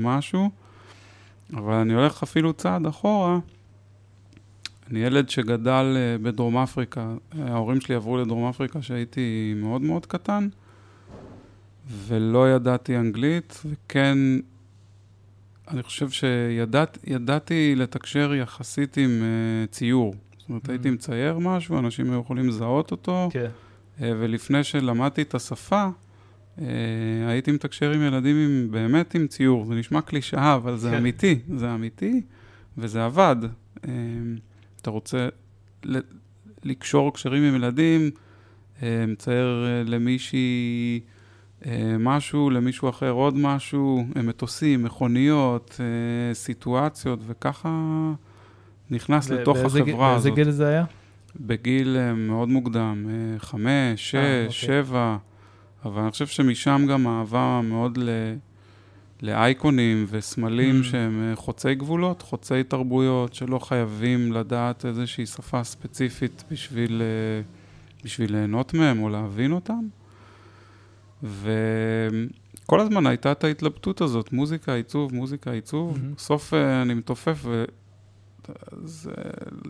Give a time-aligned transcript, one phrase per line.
[0.00, 0.50] משהו,
[1.52, 3.38] אבל אני הולך אפילו צעד אחורה.
[4.90, 10.48] אני ילד שגדל אה, בדרום אפריקה, ההורים שלי עברו לדרום אפריקה כשהייתי מאוד מאוד קטן,
[11.90, 14.18] ולא ידעתי אנגלית, וכן,
[15.68, 20.14] אני חושב שידעתי לתקשר יחסית עם uh, ציור.
[20.38, 20.70] זאת אומרת, mm-hmm.
[20.70, 23.46] הייתי מצייר משהו, אנשים היו יכולים לזהות אותו, כן.
[23.98, 25.88] uh, ולפני שלמדתי את השפה,
[27.28, 29.64] הייתי מתקשר עם ילדים עם, באמת עם ציור.
[29.64, 30.96] זה נשמע קלישאה, אבל זה כן.
[30.96, 32.20] אמיתי, זה אמיתי,
[32.78, 33.36] וזה עבד.
[33.76, 33.88] Uh,
[34.80, 35.28] אתה רוצה
[36.64, 38.10] לקשור קשרים עם ילדים,
[38.82, 41.00] אה, מצייר אה, למישהי
[41.66, 45.80] אה, משהו, למישהו אחר עוד משהו, מטוסים, מכוניות,
[46.32, 48.12] סיטואציות, וככה
[48.90, 50.24] נכנס לתוך החברה הזאת.
[50.24, 50.84] באיזה גיל זה היה?
[51.40, 53.06] בגיל מאוד מוקדם,
[53.38, 54.50] חמש, שש, אוקיי.
[54.50, 55.16] שבע,
[55.84, 58.08] אבל אני חושב שמשם גם אהבה מאוד ל...
[59.22, 60.84] לאייקונים וסמלים mm.
[60.84, 67.42] שהם אה, חוצי גבולות, חוצי תרבויות, שלא חייבים לדעת איזושהי שפה ספציפית בשביל, אה,
[68.04, 69.86] בשביל ליהנות מהם או להבין אותם.
[71.22, 75.96] וכל הזמן הייתה את ההתלבטות הזאת, מוזיקה, עיצוב, מוזיקה, עיצוב.
[75.96, 76.16] Mm-hmm.
[76.16, 77.44] בסוף אה, אני מתופף.
[78.84, 79.10] אז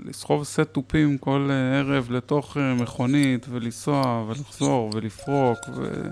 [0.04, 6.02] לסחוב סט תופים כל ערב לתוך מכונית ולנסוע ולחזור ולפרוק ו...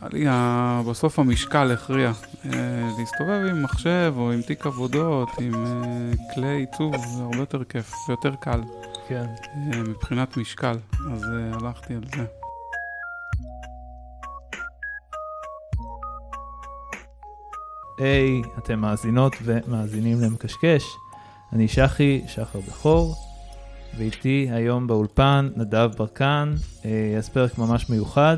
[0.00, 2.12] עלייה, בסוף המשקל הכריע.
[2.44, 2.50] אה,
[2.98, 7.92] להסתובב עם מחשב או עם תיק עבודות, עם אה, כלי עיצוב, זה הרבה יותר כיף
[8.08, 8.60] ויותר קל.
[9.08, 9.24] כן.
[9.56, 10.76] אה, מבחינת משקל,
[11.12, 12.43] אז הלכתי על זה.
[17.98, 20.84] היי, אתם מאזינות ומאזינים למקשקש.
[21.52, 23.14] אני שחי, שחר בכור,
[23.98, 26.54] ואיתי היום באולפן נדב ברקן,
[27.18, 28.36] אז פרק ממש מיוחד.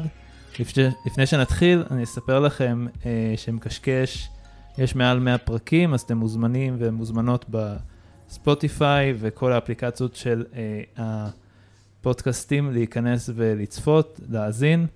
[1.07, 4.29] לפני שנתחיל, אני אספר לכם אה, שמקשקש,
[4.79, 10.83] יש מעל 100 פרקים, אז אתם מוזמנים ומוזמנות בספוטיפיי וכל האפליקציות של אה,
[12.01, 14.87] הפודקאסטים להיכנס ולצפות, להאזין.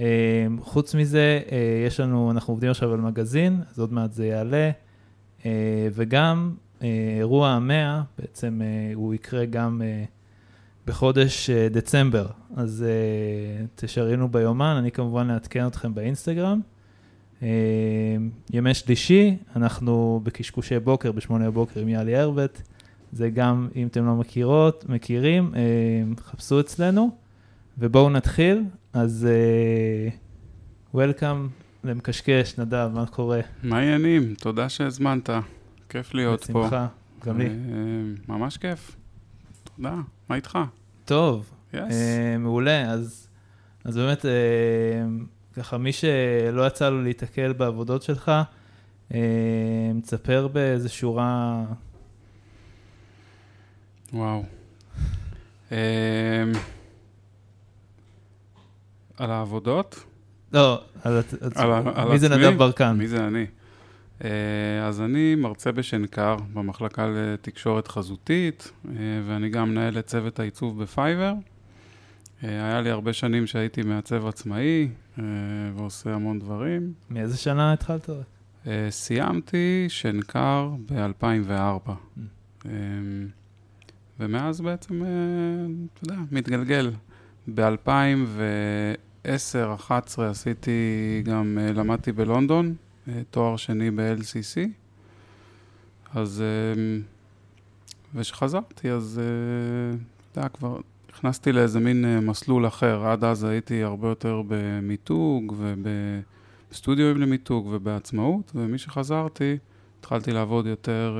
[0.00, 4.26] אה, חוץ מזה, אה, יש לנו, אנחנו עובדים עכשיו על מגזין, אז עוד מעט זה
[4.26, 4.70] יעלה.
[5.46, 8.60] אה, וגם אה, אירוע המאה, בעצם
[8.94, 9.82] הוא יקרה גם...
[10.86, 12.84] בחודש דצמבר, אז
[13.74, 16.60] תשריינו ביומן, אני כמובן אעדכן אתכם באינסטגרם.
[18.52, 22.62] ימי שלישי, אנחנו בקשקושי בוקר, בשמונה בבוקר עם יאלי הרבט.
[23.12, 25.54] זה גם, אם אתם לא מכירות, מכירים,
[26.20, 27.10] חפשו אצלנו,
[27.80, 28.64] ובואו נתחיל.
[28.92, 29.28] אז
[30.92, 31.48] uh, Welcome
[31.84, 33.40] למקשקש, נדב, מה קורה?
[33.62, 34.34] מה העניינים?
[34.34, 35.30] תודה שהזמנת,
[35.88, 36.66] כיף להיות בשמחה, פה.
[36.66, 36.86] בשמחה,
[37.24, 37.48] גם לי.
[38.28, 38.96] ממש כיף.
[39.64, 39.94] תודה,
[40.28, 40.58] מה איתך?
[41.04, 41.76] טוב, yes.
[41.76, 42.90] אה, מעולה.
[42.90, 43.28] אז,
[43.84, 44.30] אז באמת, אה,
[45.56, 48.32] ככה, מי שלא יצא לו להתקל בעבודות שלך,
[49.14, 49.20] אה,
[49.94, 51.64] מצפר באיזה שורה...
[54.12, 54.44] וואו.
[59.20, 60.04] על העבודות?
[60.52, 61.22] לא, על,
[61.54, 62.96] על, על מי זה נדב ברקן?
[62.98, 63.46] מי זה אני?
[64.82, 68.72] אז אני מרצה בשנקר, במחלקה לתקשורת חזותית,
[69.26, 71.32] ואני גם מנהל את צוות העיצוב בפייבר.
[72.42, 74.88] היה לי הרבה שנים שהייתי מעצב עצמאי
[75.76, 76.92] ועושה המון דברים.
[77.10, 78.10] מאיזה שנה התחלת?
[78.90, 81.90] סיימתי שנקר ב-2004.
[82.64, 82.68] Mm.
[84.20, 85.02] ומאז בעצם,
[85.94, 86.90] אתה יודע, מתגלגל.
[89.24, 92.74] ב-2010-2011 עשיתי, גם למדתי בלונדון,
[93.08, 94.68] אה, תואר שני ב-LCC.
[96.14, 97.00] אז, אה,
[98.14, 99.96] וכשחזרתי, אז, אה,
[100.32, 100.80] אתה יודע, כבר
[101.12, 103.06] נכנסתי לאיזה מין מסלול אחר.
[103.06, 105.54] עד אז הייתי הרבה יותר במיתוג
[106.70, 109.58] ובסטודיו למיתוג ובעצמאות, ומשחזרתי,
[110.00, 111.18] התחלתי לעבוד יותר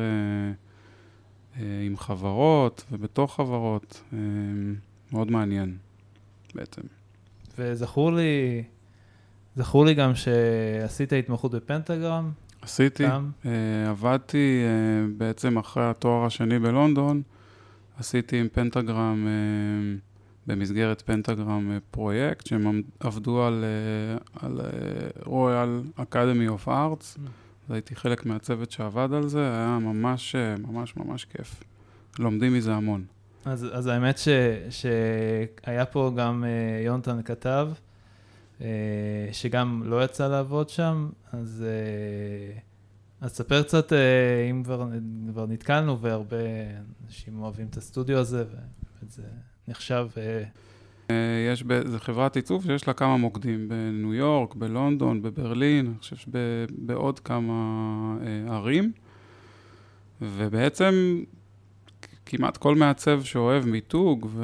[1.58, 4.02] עם חברות ובתוך חברות.
[5.12, 5.76] מאוד מעניין,
[6.54, 6.82] בעצם.
[7.58, 8.62] וזכור לי,
[9.56, 12.30] זכור לי גם שעשית התמחות בפנטגרם.
[12.62, 13.48] עשיתי, uh,
[13.88, 17.22] עבדתי uh, בעצם אחרי התואר השני בלונדון,
[17.98, 20.00] עשיתי עם פנטגרם, uh,
[20.46, 23.64] במסגרת פנטגרם uh, פרויקט, שהם עבדו על,
[24.34, 24.60] uh, על
[25.22, 27.20] Royal Academy of Arts, mm.
[27.68, 31.62] הייתי חלק מהצוות שעבד על זה, היה ממש, ממש ממש כיף.
[32.18, 33.04] לומדים מזה המון.
[33.44, 34.28] אז, אז האמת ש,
[34.70, 37.68] שהיה פה גם uh, יונתן כתב,
[38.60, 42.58] אה, שגם לא יצא לעבוד שם, אז, אה,
[43.20, 44.88] אז ספר קצת, אה, אם כבר,
[45.30, 46.36] כבר נתקלנו, והרבה
[47.06, 49.22] אנשים אוהבים את הסטודיו הזה, ובאמת זה
[49.68, 50.08] נחשב...
[51.52, 57.18] יש, זו חברת עיצוב שיש לה כמה מוקדים, בניו יורק, בלונדון, בברלין, אני חושב שבעוד
[57.18, 58.16] כמה
[58.48, 58.92] ערים.
[60.20, 61.22] ובעצם
[62.30, 64.42] כמעט כל מעצב שאוהב מיתוג ו...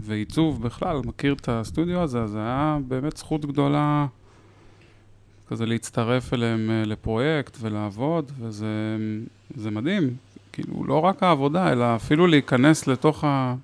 [0.00, 4.06] ועיצוב בכלל, מכיר את הסטודיו הזה, אז היה באמת זכות גדולה
[5.48, 10.16] כזה להצטרף אליהם אה, לפרויקט ולעבוד, וזה מדהים.
[10.52, 13.54] כאילו, לא רק העבודה, אלא אפילו להיכנס לתוך, ה...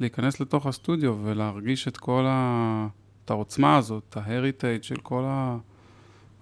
[0.00, 2.86] להיכנס לתוך הסטודיו ולהרגיש את כל ה...
[3.24, 5.24] את העוצמה הזאת, את ההריטייג' של כל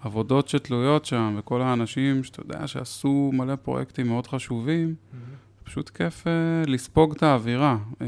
[0.03, 4.95] העבודות שתלויות שם, וכל האנשים שאתה יודע שעשו מלא פרויקטים מאוד חשובים.
[4.95, 5.32] Mm-hmm.
[5.65, 8.03] פשוט כיף uh, לספוג את האווירה, uh,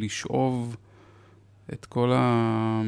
[0.00, 0.76] לשאוב
[1.72, 2.82] את כל ה...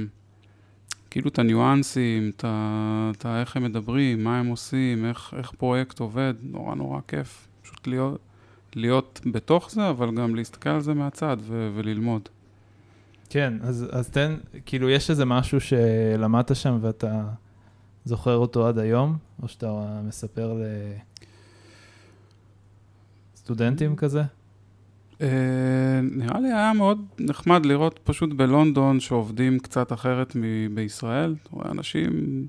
[1.11, 3.11] כאילו את הניואנסים, את, ה...
[3.17, 3.41] את ה...
[3.41, 7.49] איך הם מדברים, מה הם עושים, איך, איך פרויקט עובד, נורא נורא כיף.
[7.63, 8.21] פשוט להיות,
[8.77, 11.71] להיות בתוך זה, אבל גם להסתכל על זה מהצד ו...
[11.75, 12.29] וללמוד.
[13.31, 14.37] כן, אז, אז תן,
[14.67, 17.25] כאילו יש איזה משהו שלמדת שם ואתה
[18.05, 20.63] זוכר אותו עד היום, או שאתה מספר ל...
[23.45, 24.23] סטודנטים כזה?
[25.13, 25.25] Uh,
[26.03, 31.35] נראה לי היה מאוד נחמד לראות פשוט בלונדון שעובדים קצת אחרת מבישראל.
[31.43, 32.47] אתה רואה אנשים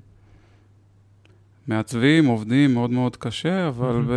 [1.66, 4.08] מעצבים, עובדים מאוד מאוד קשה, אבל mm-hmm.
[4.08, 4.12] ב,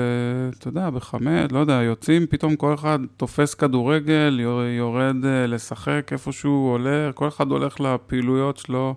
[0.60, 4.40] אתה יודע, בחמד, לא יודע, יוצאים, פתאום כל אחד תופס כדורגל,
[4.78, 8.96] יורד uh, לשחק איפשהו, עולה, כל אחד הולך לפעילויות שלו,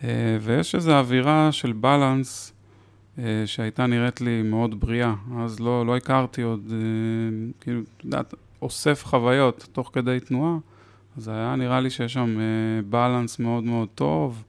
[0.00, 0.04] uh,
[0.40, 2.53] ויש איזו אווירה של בלנס.
[3.18, 5.14] אה, שהייתה נראית לי מאוד בריאה.
[5.38, 10.58] אז לא, לא הכרתי עוד, אה, כאילו, את יודעת, אוסף חוויות תוך כדי תנועה,
[11.16, 12.38] אז היה נראה לי שיש שם
[12.90, 14.44] בלנס אה, מאוד מאוד טוב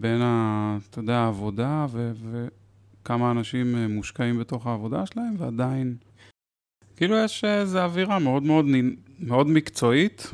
[0.00, 2.12] בין, ה, אתה יודע, העבודה ו,
[3.02, 5.96] וכמה אנשים מושקעים בתוך העבודה שלהם, ועדיין,
[6.96, 8.64] כאילו יש איזו אווירה מאוד מאוד,
[9.20, 10.32] מאוד מקצועית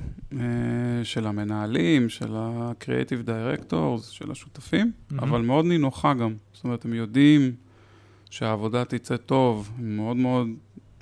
[1.05, 5.23] של המנהלים, של ה-Creative Directors, של השותפים, mm-hmm.
[5.23, 6.35] אבל מאוד נינוחה גם.
[6.53, 7.53] זאת אומרת, הם יודעים
[8.31, 10.49] שהעבודה תצא טוב, הם מאוד מאוד,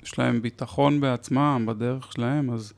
[0.03, 2.73] יש להם ביטחון בעצמם, בדרך שלהם, אז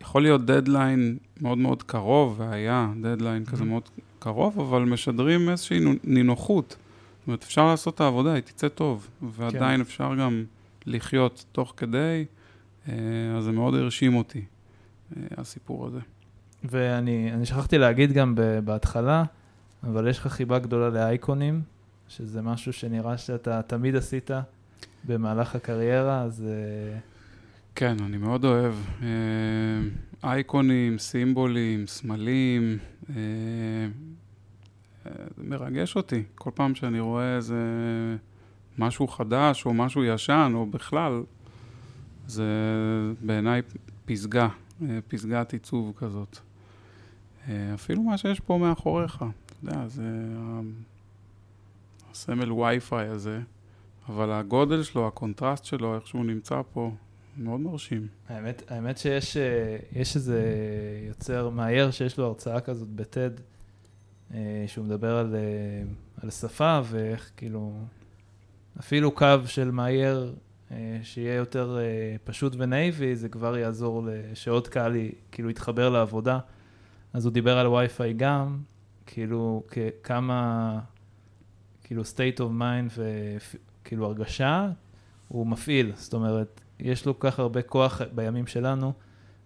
[0.00, 3.50] יכול להיות דדליין מאוד מאוד קרוב, והיה דדליין mm-hmm.
[3.50, 3.88] כזה מאוד
[4.18, 6.76] קרוב, אבל משדרים איזושהי נינוחות.
[7.20, 9.80] זאת אומרת, אפשר לעשות את העבודה, היא תצא טוב, ועדיין כן.
[9.80, 10.44] אפשר גם
[10.86, 12.24] לחיות תוך כדי,
[12.88, 12.94] אה,
[13.36, 14.44] אז זה מאוד הרשים אותי, אה,
[15.36, 16.00] הסיפור הזה.
[16.64, 18.34] ואני שכחתי להגיד גם
[18.64, 19.24] בהתחלה,
[19.82, 21.62] אבל יש לך חיבה גדולה לאייקונים,
[22.08, 24.30] שזה משהו שנראה שאתה תמיד עשית
[25.04, 26.44] במהלך הקריירה, אז...
[26.48, 26.98] אה,
[27.74, 28.74] כן, אני מאוד אוהב.
[29.02, 29.08] אה,
[30.30, 32.78] אייקונים, סימבולים, סמלים,
[33.10, 33.14] אה,
[35.04, 36.22] זה מרגש אותי.
[36.34, 37.56] כל פעם שאני רואה איזה
[38.78, 41.22] משהו חדש או משהו ישן, או בכלל,
[42.26, 42.44] זה
[43.20, 43.62] בעיניי
[44.04, 44.48] פסגה,
[45.08, 46.38] פסגת עיצוב כזאת.
[47.74, 49.24] אפילו מה שיש פה מאחוריך.
[49.64, 50.02] יודע, זה
[52.12, 53.40] הסמל וי-פיי הזה,
[54.08, 56.90] אבל הגודל שלו, הקונטרסט שלו, איך שהוא נמצא פה,
[57.36, 58.06] מאוד מרשים.
[58.28, 60.42] האמת, האמת שיש אה, איזה
[61.08, 63.30] יוצר מאייר שיש לו הרצאה כזאת ב TED,
[64.34, 65.82] אה, שהוא מדבר על, אה,
[66.22, 67.72] על שפה ואיך כאילו,
[68.80, 70.34] אפילו קו של מאייר
[71.02, 71.78] שיהיה יותר
[72.24, 74.96] פשוט ונאיבי, זה כבר יעזור שעוד קהל
[75.32, 76.38] כאילו יתחבר לעבודה.
[77.12, 78.58] אז הוא דיבר על וי-פיי גם,
[79.06, 79.62] כאילו
[80.02, 80.80] כמה,
[81.84, 83.00] כאילו state of mind
[83.82, 84.70] וכאילו הרגשה,
[85.28, 88.92] הוא מפעיל, זאת אומרת, יש לו כל כך הרבה כוח בימים שלנו,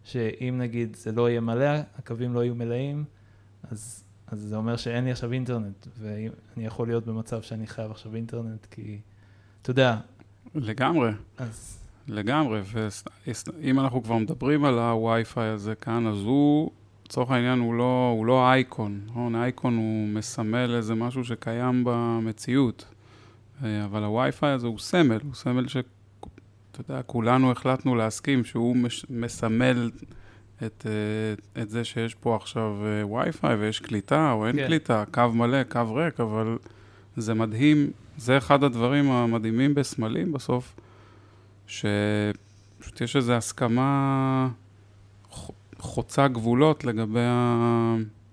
[0.05, 3.05] שאם נגיד זה לא יהיה מלא, הקווים לא יהיו מלאים,
[3.71, 8.15] אז, אז זה אומר שאין לי עכשיו אינטרנט, ואני יכול להיות במצב שאני חייב עכשיו
[8.15, 9.01] אינטרנט, כי,
[9.63, 9.97] אתה יודע.
[10.55, 11.11] לגמרי.
[11.39, 11.79] אז...
[12.09, 12.61] לגמרי,
[13.61, 16.71] ואם אנחנו כבר מדברים על הווי-פיי הזה כאן, אז הוא
[17.07, 19.35] לצורך העניין הוא לא, הוא לא אייקון, נכון?
[19.35, 22.85] אייקון הוא מסמל איזה משהו שקיים במציאות,
[23.65, 25.89] אה, אבל הווי-פיי הזה הוא סמל, הוא סמל שאתה
[26.79, 29.91] יודע, כולנו החלטנו להסכים שהוא מש, מסמל
[30.67, 34.67] את, אה, את זה שיש פה עכשיו אה, וי-פיי ויש קליטה או אין כן.
[34.67, 36.59] קליטה, קו מלא, קו ריק, אבל
[37.17, 40.77] זה מדהים, זה אחד הדברים המדהימים בסמלים בסוף,
[41.67, 44.49] שפשוט יש איזו הסכמה...
[45.79, 47.21] חוצה גבולות לגבי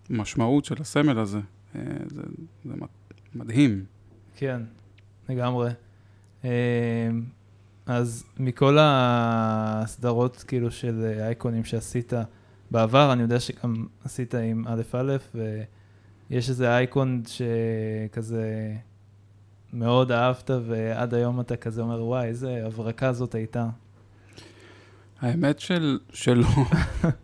[0.09, 1.39] המשמעות של הסמל הזה.
[1.75, 2.21] אה, זה,
[2.65, 2.73] זה
[3.35, 3.85] מדהים.
[4.35, 4.61] כן,
[5.29, 5.69] לגמרי.
[6.45, 7.09] אה,
[7.85, 12.13] אז מכל הסדרות כאילו של אייקונים שעשית
[12.71, 15.17] בעבר, אני יודע שגם עשית עם א' א',
[16.29, 18.75] ויש איזה אייקון שכזה
[19.75, 23.67] מאוד אהבת, ועד היום אתה כזה אומר, וואי, איזה הברקה זאת הייתה.
[25.21, 26.47] האמת של, שלא.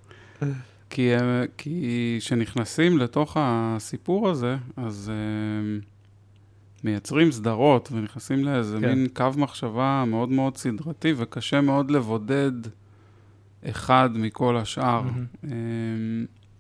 [0.90, 5.86] כי, אה, כי כשנכנסים לתוך הסיפור הזה, אז uh,
[6.84, 8.90] מייצרים סדרות ונכנסים לאיזה כן.
[8.90, 12.52] מין קו מחשבה מאוד מאוד סדרתי, וקשה מאוד לבודד
[13.66, 15.04] אחד מכל השאר.
[15.04, 15.46] Mm-hmm.
[15.46, 15.50] Uh,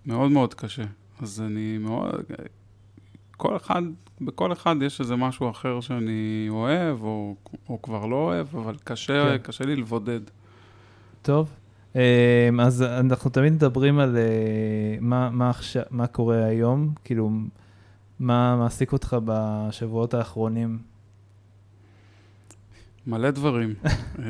[0.05, 0.86] מאוד מאוד קשה.
[1.19, 2.15] אז אני מאוד...
[3.38, 3.81] כל אחד,
[4.22, 7.36] בכל אחד יש איזה משהו אחר שאני אוהב, או,
[7.70, 9.38] או כבר לא אוהב, אבל קשה, כן.
[9.38, 10.20] קשה לי לבודד.
[11.22, 11.50] טוב,
[11.96, 12.00] אמ,
[12.60, 17.32] אז אנחנו תמיד מדברים על אה, מה, מה, עכשיו, מה קורה היום, כאילו,
[18.20, 20.80] מה מעסיק אותך בשבועות האחרונים?
[23.08, 23.74] מלא דברים.
[23.84, 24.25] אה,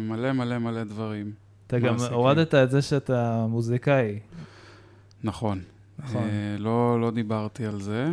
[0.00, 1.32] מלא מלא מלא דברים.
[1.66, 4.18] אתה גם הורדת את זה שאתה מוזיקאי.
[5.24, 5.60] נכון.
[5.98, 6.22] נכון.
[6.22, 8.12] אה, לא, לא דיברתי על זה.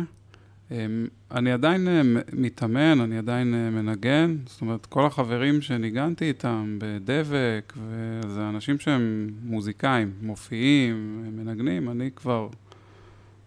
[0.70, 6.78] אמ, אני עדיין אה, מתאמן, אני עדיין אה, מנגן, זאת אומרת, כל החברים שניגנתי איתם
[6.80, 12.48] בדבק, וזה אנשים שהם מוזיקאים, מופיעים, מנגנים, אני כבר,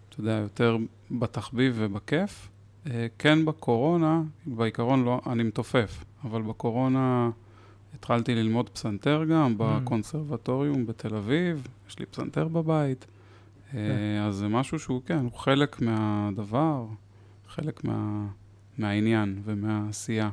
[0.09, 0.77] אתה יודע, יותר
[1.11, 2.49] בתחביב ובכיף.
[2.91, 7.29] אה, כן בקורונה, בעיקרון לא, אני מתופף, אבל בקורונה
[7.95, 9.55] התחלתי ללמוד פסנתר גם mm.
[9.57, 13.05] בקונסרבטוריום בתל אביב, יש לי פסנתר בבית.
[13.71, 13.77] כן.
[14.21, 16.85] אז זה משהו שהוא, כן, הוא חלק מהדבר.
[17.55, 18.27] חלק מה,
[18.77, 20.29] מהעניין ומהעשייה.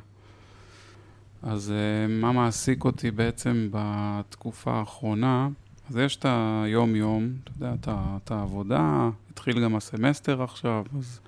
[1.43, 5.49] אז uh, מה מעסיק אותי בעצם בתקופה האחרונה?
[5.91, 6.27] אז יש את
[6.65, 11.21] היום-יום, אתה יודע, את העבודה, התחיל גם הסמסטר עכשיו, אז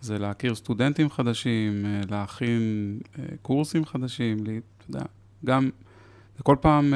[0.00, 5.04] זה להכיר סטודנטים חדשים, אה, להכין uh, קורסים חדשים, לי, אתה יודע,
[5.44, 5.70] גם,
[6.36, 6.94] זה כל פעם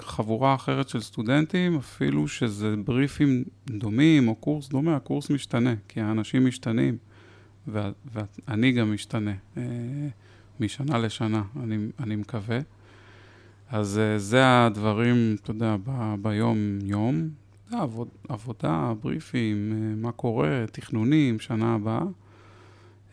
[0.00, 6.46] חבורה אחרת של סטודנטים, אפילו שזה בריפים דומים או קורס דומה, הקורס משתנה, כי האנשים
[6.46, 6.96] משתנים.
[7.68, 9.62] ואני גם משתנה אה,
[10.60, 12.58] משנה לשנה, אני, אני מקווה.
[13.70, 17.28] אז אה, זה הדברים, אתה יודע, ב, ביום-יום,
[17.72, 22.02] עבוד, עבודה, בריפים, אה, מה קורה, תכנונים, שנה הבאה.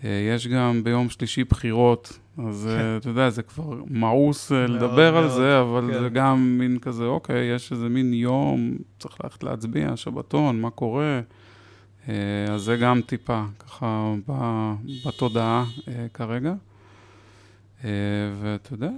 [0.03, 2.97] יש גם ביום שלישי בחירות, אז כן.
[2.97, 5.99] אתה יודע, זה כבר מאוס לדבר מאוד, על זה, אבל כן.
[5.99, 11.21] זה גם מין כזה, אוקיי, יש איזה מין יום, צריך ללכת להצביע, שבתון, מה קורה.
[12.09, 14.13] אה, אז זה גם טיפה ככה
[15.05, 16.53] בתודעה אה, כרגע.
[17.83, 17.89] אה,
[18.41, 18.91] ואתה יודע,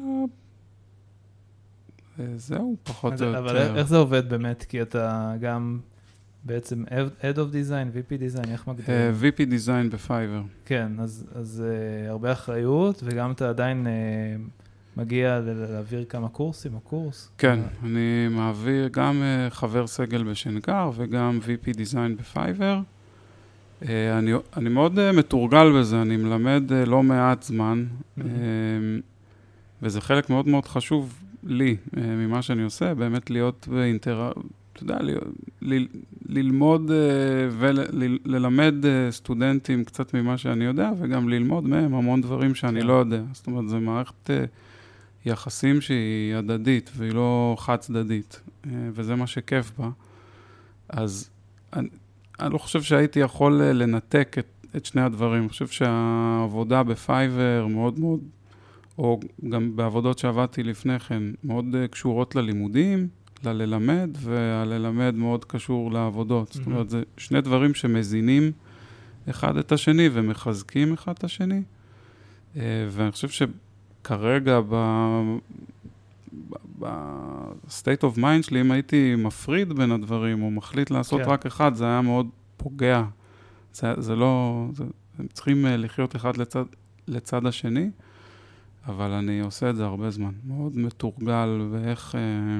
[2.36, 3.39] זהו, פחות או יותר.
[3.39, 4.65] אבל איך זה עובד באמת?
[4.69, 5.79] כי אתה גם
[6.43, 6.83] בעצם
[7.22, 9.13] Head of Design, VP Design, איך מגדירים?
[9.22, 10.41] VP Design בפייבר.
[10.65, 11.63] כן, אז, אז
[12.07, 13.88] הרבה אחריות, וגם אתה עדיין
[14.98, 17.31] מגיע להעביר כמה קורסים או קורס?
[17.38, 22.81] כן, אני מעביר גם חבר סגל בשנקר וגם VP Design בפייבר.
[23.89, 27.85] אה, אני, אני מאוד אה, מתורגל בזה, אני מלמד אה, לא מעט זמן.
[29.81, 34.31] וזה חלק מאוד מאוד חשוב לי ממה שאני עושה, באמת להיות באינטר...
[34.73, 35.17] אתה יודע, ל,
[35.61, 35.85] ל,
[36.25, 36.91] ללמוד
[37.51, 38.75] וללמד
[39.09, 42.87] סטודנטים קצת ממה שאני יודע, וגם ללמוד מהם המון דברים שאני כן.
[42.87, 43.21] לא יודע.
[43.33, 44.29] זאת אומרת, זו מערכת
[45.25, 49.89] יחסים שהיא הדדית, והיא לא חד-צדדית, וזה מה שכיף בה.
[50.89, 51.29] אז
[52.39, 55.41] אני לא חושב שהייתי יכול אה, לנתק את, את שני הדברים.
[55.41, 58.19] אני חושב שהעבודה בפייבר מאוד מאוד,
[58.97, 63.07] או גם בעבודות שעבדתי לפני כן, מאוד אה, קשורות ללימודים,
[63.43, 66.49] לללמד, והללמד מאוד קשור לעבודות.
[66.49, 66.53] Mm-hmm.
[66.53, 68.51] זאת אומרת, זה שני דברים שמזינים
[69.29, 71.61] אחד את השני ומחזקים אחד את השני.
[72.55, 73.47] אה, ואני חושב
[74.01, 74.75] שכרגע, ב...
[76.79, 81.29] ב-state of mind שלי, אם הייתי מפריד בין הדברים, או מחליט לעשות כן.
[81.29, 83.03] רק אחד, זה היה מאוד פוגע.
[83.73, 84.65] זה, זה לא...
[84.73, 84.83] זה,
[85.19, 86.65] הם צריכים אה, לחיות אחד לצד,
[87.07, 87.89] לצד השני,
[88.87, 90.31] אבל אני עושה את זה הרבה זמן.
[90.43, 92.15] מאוד מתורגל, ואיך...
[92.15, 92.59] אה,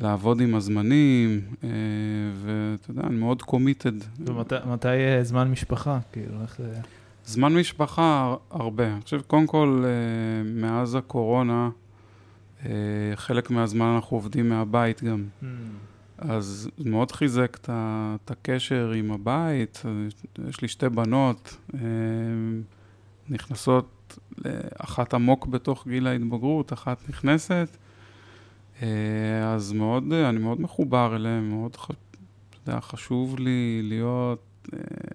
[0.00, 1.68] לעבוד עם הזמנים, אה,
[2.34, 3.92] ואתה יודע, אני מאוד קומיטד.
[4.18, 5.98] ומתי אה, זמן משפחה?
[6.12, 6.80] כאילו, איך זה...
[7.28, 8.92] זמן משפחה, הרבה.
[8.92, 11.70] אני חושב, קודם כל, אה, מאז הקורונה,
[12.64, 12.70] אה,
[13.14, 15.26] חלק מהזמן אנחנו עובדים מהבית גם.
[15.42, 15.46] Mm.
[16.18, 19.82] אז מאוד חיזק את הקשר עם הבית.
[20.48, 21.80] יש לי שתי בנות, אה,
[23.28, 24.18] נכנסות,
[24.78, 27.76] אחת עמוק בתוך גיל ההתבגרות, אחת נכנסת.
[29.44, 31.90] אז מאוד, אני מאוד מחובר אליהם, מאוד ח...
[32.66, 34.68] יודע, חשוב לי להיות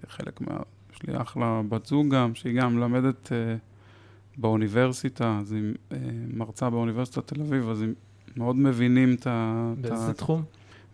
[0.08, 0.56] חלק מה...
[1.04, 3.58] יש לי אחלה בת זוג גם, שהיא גם מלמדת uh,
[4.36, 5.94] באוניברסיטה, אז היא uh,
[6.34, 7.94] מרצה באוניברסיטת תל אביב, אז הם
[8.36, 9.72] מאוד מבינים את ה...
[9.80, 10.42] באיזה תחום?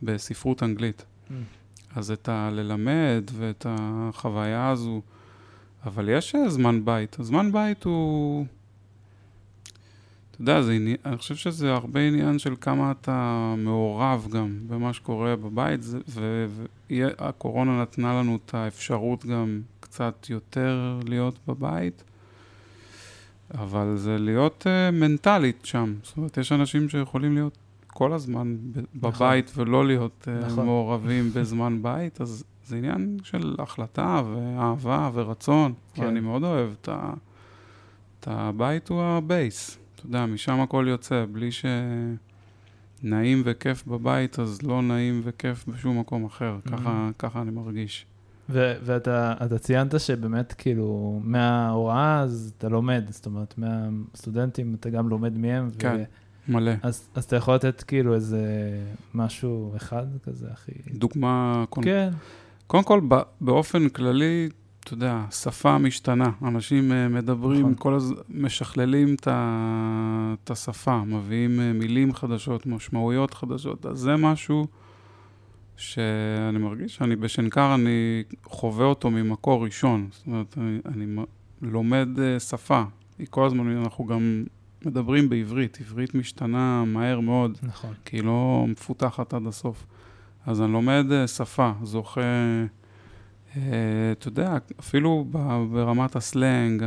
[0.03, 1.05] בספרות אנגלית.
[1.29, 1.33] Mm.
[1.97, 5.01] אז את הללמד ואת החוויה הזו,
[5.87, 7.21] אבל יש זמן בית.
[7.21, 8.47] הזמן בית הוא...
[10.31, 14.93] אתה יודע, זה, עני- אני חושב שזה הרבה עניין של כמה אתה מעורב גם במה
[14.93, 15.81] שקורה בבית,
[16.91, 22.05] והקורונה נתנה לנו את האפשרות גם קצת יותר להיות בבית,
[23.55, 25.95] אבל זה להיות uh, מנטלית שם.
[26.03, 30.65] זאת אומרת, יש אנשים שיכולים להיות כל הזמן ב- בבית ולא להיות uh, נכון.
[30.67, 35.73] מעורבים בזמן בית, אז זה עניין של החלטה ואהבה ורצון.
[35.95, 36.03] כן.
[36.05, 37.13] ואני מאוד אוהב את ה...
[38.21, 41.49] את הבית הוא הבייס, אתה יודע, משם הכל יוצא, בלי
[43.03, 46.71] שנעים וכיף בבית, אז לא נעים וכיף בשום מקום אחר, Mhm.
[46.71, 48.07] ככה, ככה אני מרגיש.
[48.51, 55.09] ו- ואתה אתה ציינת שבאמת כאילו מההוראה אז אתה לומד, זאת אומרת מהסטודנטים אתה גם
[55.09, 55.69] לומד מהם.
[55.69, 56.03] ו- כן.
[56.49, 56.73] מלא.
[56.83, 58.43] אז, אז אתה יכול לתת כאילו איזה
[59.15, 60.73] משהו אחד כזה, הכי...
[60.93, 61.85] דוגמה, קונ...
[61.85, 62.11] כן,
[62.67, 63.01] קודם כל,
[63.41, 64.49] באופן כללי,
[64.85, 66.31] אתה יודע, שפה משתנה.
[66.43, 67.75] אנשים אה, מדברים, נכון.
[67.79, 73.87] כל הזמן משכללים את השפה, מביאים אה, מילים חדשות, משמעויות חדשות.
[73.87, 74.67] אז זה משהו
[75.81, 80.09] שאני מרגיש שאני בשנקר, אני חווה אותו ממקור ראשון.
[80.13, 81.25] זאת אומרת, אני, אני
[81.63, 82.83] לומד אה, שפה.
[83.19, 84.45] היא כל הזמן, אנחנו גם
[84.85, 85.79] מדברים בעברית.
[85.81, 87.59] עברית משתנה מהר מאוד.
[87.63, 87.95] נכון.
[88.05, 89.87] כי היא לא מפותחת עד הסוף.
[90.47, 92.21] אז אני לומד אה, שפה, זוכה,
[93.57, 93.63] אה,
[94.13, 95.25] אתה יודע, אפילו
[95.73, 96.85] ברמת הסלנג,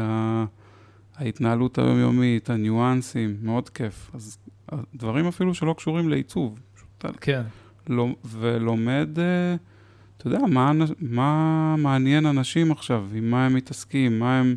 [1.15, 4.11] ההתנהלות היומיומית, הניואנסים, מאוד כיף.
[4.13, 4.37] אז
[4.95, 6.59] דברים אפילו שלא קשורים לעיצוב.
[6.75, 7.41] פשוט כן,
[8.25, 9.55] ולומד, אה,
[10.17, 10.71] אתה יודע, מה,
[11.01, 14.55] מה מעניין אנשים עכשיו, עם מה הם מתעסקים, מה הם,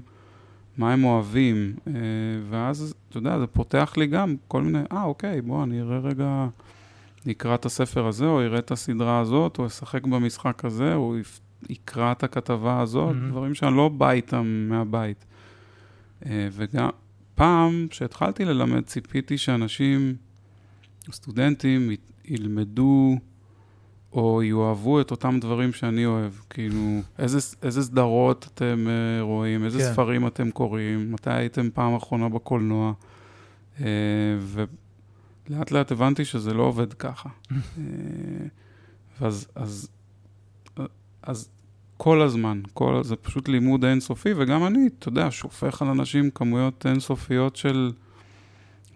[0.79, 1.93] מה הם אוהבים, אה,
[2.51, 6.47] ואז, אתה יודע, זה פותח לי גם כל מיני, אה, אוקיי, בוא, אני אראה רגע,
[7.27, 11.17] נקרא את הספר הזה, או אראה את הסדרה הזאת, או אשחק במשחק הזה, או
[11.69, 13.31] יקרא את הכתבה הזאת, Mhm.
[13.31, 15.25] דברים שאני לא בא איתם מהבית.
[16.27, 16.89] אה, וגם,
[17.35, 20.15] פעם, כשהתחלתי ללמד, ציפיתי שאנשים,
[21.13, 21.91] סטודנטים,
[22.27, 23.17] ילמדו
[24.13, 26.33] או יאהבו את אותם דברים שאני אוהב.
[26.51, 29.93] כאילו, איזה, איזה סדרות אתם uh, רואים, איזה כן.
[29.93, 32.93] ספרים אתם קוראים, מתי הייתם פעם אחרונה בקולנוע.
[33.79, 33.83] Uh,
[35.49, 37.29] ולאט לאט הבנתי שזה לא עובד ככה.
[37.29, 37.53] uh,
[39.21, 39.89] ואז, אז,
[41.23, 41.49] אז
[41.97, 46.87] כל הזמן, כל, זה פשוט לימוד אינסופי, וגם אני, אתה יודע, שופך על אנשים כמויות
[46.87, 47.93] אינסופיות של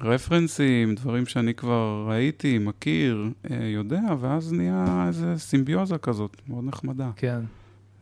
[0.03, 7.11] רפרנסים, דברים שאני כבר ראיתי, מכיר, אה, יודע, ואז נהיה איזה סימביוזה כזאת, מאוד נחמדה.
[7.17, 7.41] כן.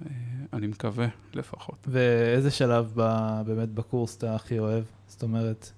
[0.06, 0.10] אה,
[0.52, 1.86] אני מקווה, לפחות.
[1.90, 3.02] ואיזה שלב ב,
[3.46, 4.84] באמת בקורס אתה הכי אוהב?
[5.08, 5.70] זאת אומרת,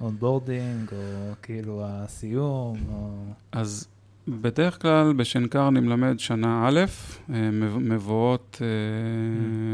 [0.00, 3.24] onboarding, או כאילו הסיום, או...
[3.52, 3.88] אז
[4.28, 6.80] בדרך כלל בשנקר אני מלמד שנה א',
[7.32, 8.66] אה, מב- מבואות אה,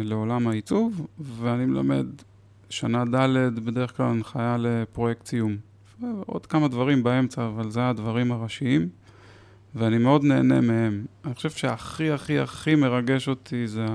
[0.04, 2.06] לעולם העיצוב, ואני מלמד
[2.70, 5.56] שנה ד', בדרך כלל הנחיה לפרויקט סיום.
[6.00, 8.88] ועוד כמה דברים באמצע, אבל זה הדברים הראשיים,
[9.74, 11.06] ואני מאוד נהנה מהם.
[11.24, 13.86] אני חושב שהכי הכי הכי מרגש אותי זה.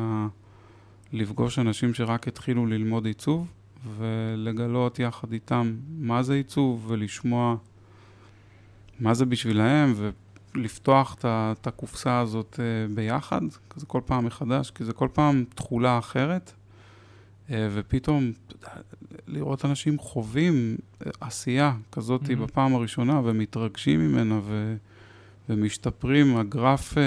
[1.14, 3.48] לפגוש אנשים שרק התחילו ללמוד עיצוב,
[3.98, 7.56] ולגלות יחד איתם מה זה עיצוב, ולשמוע
[9.00, 9.94] מה זה בשבילהם,
[10.56, 15.98] ולפתוח את הקופסה הזאת אה, ביחד, כזה כל פעם מחדש, כי זה כל פעם תכולה
[15.98, 16.54] אחרת,
[17.72, 18.82] ופתאום, אתה יודע,
[19.28, 22.36] לראות אנשים חווים אה, עשייה כזאת Mhm.
[22.36, 24.76] בפעם הראשונה, ומתרגשים ממנה, ו,
[25.50, 26.38] ומשתפרים.
[26.38, 27.04] הגרף אה,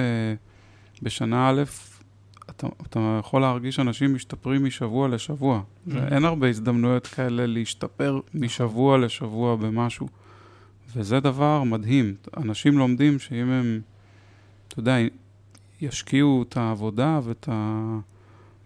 [1.03, 1.63] בשנה א',
[2.51, 5.63] אתה, אתה יכול להרגיש אנשים משתפרים משבוע לשבוע.
[5.89, 5.91] Mhm.
[6.11, 10.09] אין הרבה הזדמנויות כאלה להשתפר משבוע לשבוע במשהו.
[10.97, 12.15] וזה דבר מדהים.
[12.37, 13.81] אנשים לומדים שאם הם,
[14.69, 14.97] אתה יודע,
[15.81, 17.49] ישקיעו את העבודה ואת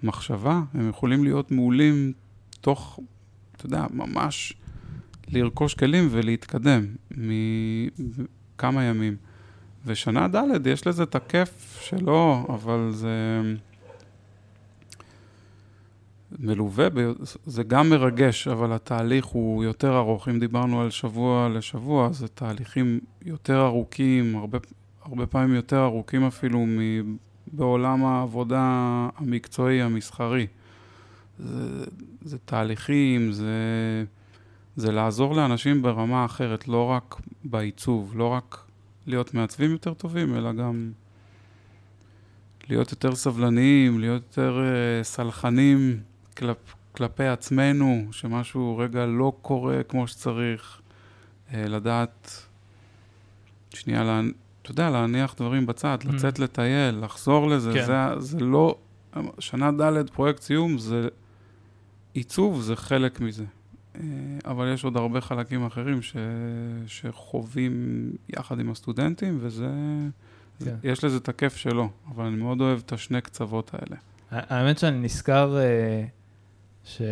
[0.03, 2.13] המחשבה, הם יכולים להיות מעולים
[2.61, 3.01] תוך,
[3.57, 4.53] אתה יודע, ממש
[5.29, 9.17] לרכוש כלים ולהתקדם מכמה ימים.
[9.87, 13.41] ושנה ד' יש לזה את הכיף שלו, אבל זה
[16.39, 17.13] מלווה, ב...
[17.47, 20.29] זה גם מרגש, אבל התהליך הוא יותר ארוך.
[20.29, 24.59] אם דיברנו על שבוע לשבוע, זה תהליכים יותר ארוכים, הרבה,
[25.03, 26.79] הרבה פעמים יותר ארוכים אפילו מ...
[27.53, 28.63] בעולם העבודה
[29.17, 30.47] המקצועי, המסחרי.
[31.39, 31.85] זה,
[32.23, 33.55] זה תהליכים, זה,
[34.77, 38.59] זה לעזור לאנשים ברמה אחרת, לא רק בעיצוב, לא רק
[39.07, 40.93] להיות מעצבים יותר טובים, אלא גם
[42.69, 46.01] להיות יותר סבלניים, להיות יותר uh, סלחנים
[46.37, 50.81] כלפ, כלפי עצמנו, שמשהו רגע לא קורה כמו שצריך,
[51.51, 52.47] uh, לדעת,
[53.71, 54.21] שנייה, לה,
[54.71, 56.13] אתה יודע, להניח דברים בצד, Mm.
[56.15, 57.87] לצאת לטייל, לחזור לזה, כן.
[57.87, 58.77] זה, זה לא,
[59.39, 61.09] שנה ד' פרויקט סיום, זה
[62.15, 63.45] עיצוב, זה חלק מזה.
[63.95, 63.99] Uh,
[64.45, 66.17] אבל יש עוד הרבה חלקים אחרים ש,
[66.87, 67.73] שחווים
[68.29, 69.69] יחד עם הסטודנטים, וזה,
[70.65, 70.75] כן.
[70.83, 73.97] יש לזה את הכיף שלו, אבל אני מאוד אוהב את השני קצוות האלה.
[74.31, 75.57] האמת שאני נזכר
[76.89, 77.03] ש...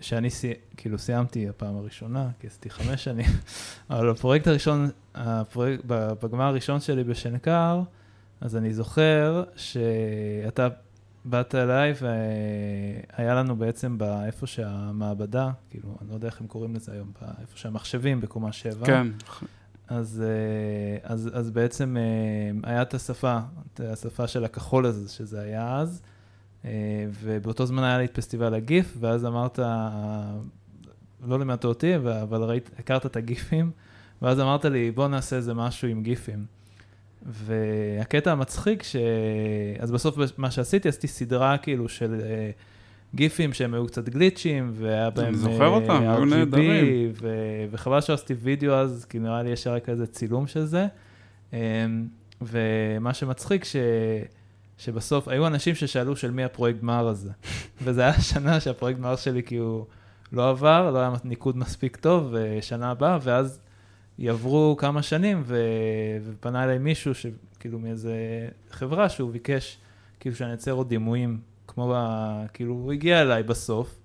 [0.00, 0.52] שאני סי...
[0.76, 3.26] כאילו סיימתי הפעם הראשונה, כי עשיתי חמש שנים,
[3.90, 7.80] אבל הפרויקט הראשון, הפרויקט, בגמר הראשון שלי בשנקר,
[8.40, 10.68] אז אני זוכר שאתה
[11.24, 16.92] באת אליי והיה לנו בעצם באיפה שהמעבדה, כאילו, אני לא יודע איך הם קוראים לזה
[16.92, 18.86] היום, איפה שהמחשבים בקומה שבע.
[18.86, 19.06] כן.
[19.88, 20.22] אז,
[21.02, 21.96] אז, אז בעצם
[22.62, 23.38] היה את השפה,
[23.74, 26.02] את השפה של הכחול הזה, שזה היה אז.
[26.64, 26.70] אה,
[27.20, 29.58] ובאותו זמן היה לי את פסטיבל הגיף, ואז אמרת,
[31.26, 33.70] לא לימדת אותי, אבל ראית, הכרת את הגיפים,
[34.22, 36.44] ואז אמרת לי, בוא נעשה איזה משהו עם גיפים.
[37.26, 38.96] והקטע המצחיק, ש...
[39.78, 42.50] אז בסוף מה שעשיתי, עשיתי סדרה כאילו של אה,
[43.14, 45.34] גיפים שהם היו קצת גליצ'ים, והיה בהם...
[46.02, 47.12] היו נהדרים.
[47.20, 47.28] ו...
[47.70, 50.86] וחבל שעשיתי וידאו אז, כי נראה לי יש רק איזה צילום של זה.
[51.52, 51.58] אמ,
[52.42, 53.76] ומה שמצחיק, ש...
[54.78, 57.30] שבסוף היו אנשים ששאלו של מי הפרויקט גמר הזה.
[57.82, 59.86] וזה היה שנה שהפרויקט גמר שלי כאילו
[60.32, 63.60] לא עבר, לא היה ניקוד מספיק טוב, ושנה הבאה, ואז
[64.18, 65.62] יעברו כמה שנים, ו...
[66.24, 67.12] ופנה אליי מישהו,
[67.60, 68.14] כאילו מאיזה
[68.70, 69.78] חברה, שהוא ביקש
[70.20, 71.96] כאילו שאני אצר עוד דימויים, כמו, ב...
[72.52, 73.98] כאילו הוא הגיע אליי בסוף.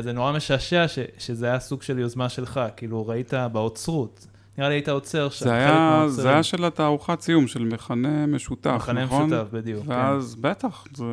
[0.00, 0.98] זה נורא משעשע ש...
[1.18, 4.26] שזה היה סוג של יוזמה שלך, כאילו ראית באוצרות,
[4.58, 5.44] נראה לי היית עוצר שם.
[5.44, 9.26] זה היה, זה היה של התערוכת סיום, של מכנה משותף, מכנה נכון?
[9.26, 9.84] מכנה משותף, בדיוק.
[9.84, 9.90] כן.
[9.90, 10.42] ואז כן.
[10.42, 11.04] בטח, זה,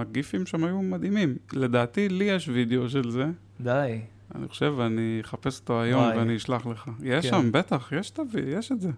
[0.00, 1.36] הגיפים שם היו מדהימים.
[1.52, 3.26] לדעתי, לי יש וידאו של זה.
[3.60, 4.00] די.
[4.34, 6.18] אני חושב, ואני אחפש אותו היום וואי.
[6.18, 6.90] ואני אשלח לך.
[7.02, 7.30] יש כן.
[7.30, 8.90] שם, בטח, יש תביא, יש את זה.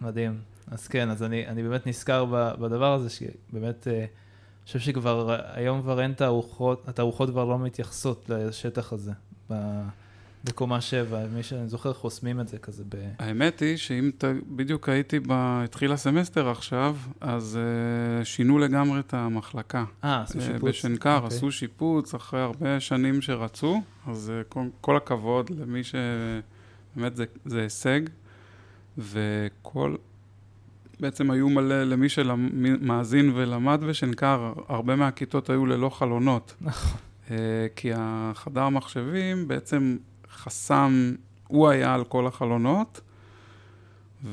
[0.00, 0.38] מדהים.
[0.70, 2.24] אז כן, אז אני, אני באמת נזכר
[2.60, 4.06] בדבר הזה, שבאמת, אה, אני
[4.66, 9.12] חושב שכבר, היום כבר אין תערוכות, התערוכות כבר לא מתייחסות לשטח הזה.
[10.44, 12.96] בקומה שבע, מי שאני זוכר חוסמים את זה כזה ב...
[13.18, 14.24] האמת היא שאם ת...
[14.48, 15.26] בדיוק הייתי, ב...
[15.30, 17.58] התחיל הסמסטר עכשיו, אז
[18.22, 19.84] uh, שינו לגמרי את המחלקה.
[20.04, 20.62] אה, עשו שיפוץ.
[20.62, 21.22] בשנקר, okay.
[21.22, 21.36] אוקיי.
[21.36, 25.94] עשו שיפוץ אחרי הרבה שנים שרצו, אז uh, כל, כל הכבוד למי ש...
[26.96, 28.00] באמת זה, זה הישג,
[28.98, 29.96] וכל...
[31.00, 36.54] בעצם היו מלא, למי שמאזין ולמד בשנקר, הרבה מהכיתות היו ללא חלונות.
[36.60, 36.98] נכון.
[37.26, 37.30] Uh,
[37.76, 39.96] כי החדר מחשבים בעצם
[40.36, 41.14] חסם,
[41.48, 43.00] הוא היה על כל החלונות,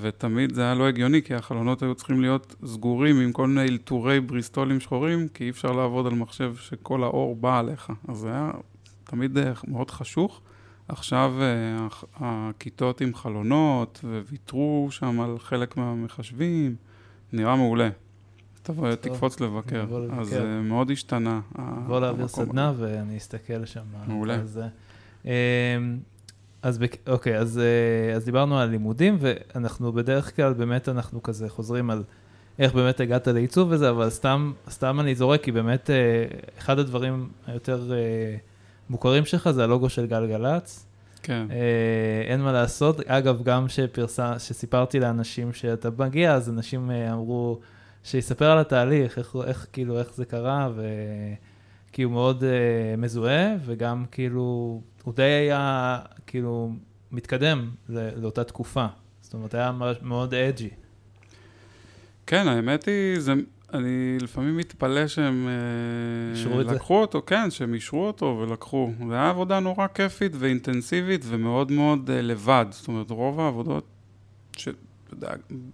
[0.01, 4.19] ותמיד זה היה לא הגיוני, כי החלונות היו צריכים להיות סגורים עם כל מיני אלתורי
[4.19, 7.91] בריסטולים שחורים, כי אי אפשר לעבוד על מחשב שכל האור בא עליך.
[8.07, 8.51] אז זה היה
[9.03, 10.41] תמיד אה, מאוד חשוך.
[10.87, 16.75] עכשיו אה, הכיתות עם חלונות, וויתרו שם על חלק מהמחשבים,
[17.33, 17.89] נראה מעולה.
[18.63, 19.85] תבוא, תקפוץ לבקר.
[20.19, 21.41] אז אה, מאוד השתנה.
[21.87, 23.83] בוא להעביר סדנה ואני אסתכל שם.
[24.07, 24.37] מעולה.
[25.25, 25.31] אמ,
[26.63, 31.89] אז אוקיי, אז, אה, אז דיברנו על לימודים, ואנחנו בדרך כלל באמת אנחנו כזה חוזרים
[31.89, 32.03] על
[32.59, 36.25] איך באמת הגעת לעיצוב וזה, אבל סתם, סתם אני זורק, כי באמת אה,
[36.57, 38.35] אחד הדברים היותר אה,
[38.89, 40.85] מוכרים שלך זה הלוגו של גלגלצ.
[41.23, 41.47] כן.
[42.27, 42.99] אין מה לעשות.
[42.99, 47.59] אגב, גם שפרסה, שסיפרתי לאנשים שאתה מגיע, אז אנשים אמרו
[48.03, 50.69] שיספר על התהליך, איך, איך כאילו, איך זה קרה,
[51.89, 52.43] וכי הוא מאוד
[52.97, 54.81] מזוהה, וגם כאילו...
[55.03, 56.73] הוא די היה כאילו
[57.11, 58.85] מתקדם לאותה תקופה.
[59.21, 60.69] זאת אומרת, היה מאוד אג'י.
[62.27, 63.33] כן, האמת היא, זה,
[63.73, 65.47] אני לפעמים מתפלא שהם
[66.57, 68.91] אה, לקחו אותו, כן, שהם אישרו אותו ולקחו.
[68.97, 72.65] זו הייתה עבודה נורא כיפית ואינטנסיבית ומאוד מאוד uh, לבד.
[72.69, 73.87] זאת אומרת, רוב העבודות,
[74.57, 74.69] ש...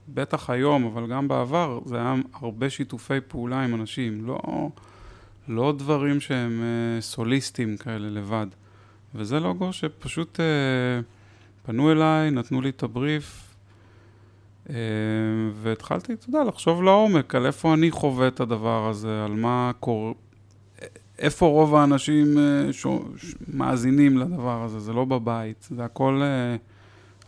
[0.07, 4.69] בטח היום, אבל גם בעבר, זה היה הרבה שיתופי פעולה עם אנשים, לא,
[5.47, 8.47] לא דברים שהם uh, סוליסטים כאלה לבד.
[9.15, 10.45] וזה לוגו שפשוט אה,
[11.65, 13.55] פנו אליי, נתנו לי את הבריף,
[14.69, 14.75] אה,
[15.53, 20.13] והתחלתי, אתה יודע, לחשוב לעומק על איפה אני חווה את הדבר הזה, על מה קורה,
[21.19, 22.87] איפה רוב האנשים אה, ש...
[23.17, 23.35] ש...
[23.53, 26.55] מאזינים לדבר הזה, זה לא בבית, זה הכל אה,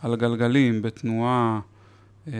[0.00, 1.60] על גלגלים, בתנועה,
[2.28, 2.32] אה,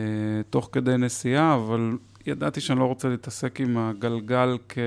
[0.50, 4.78] תוך כדי נסיעה, אבל ידעתי שאני לא רוצה להתעסק עם הגלגל כ...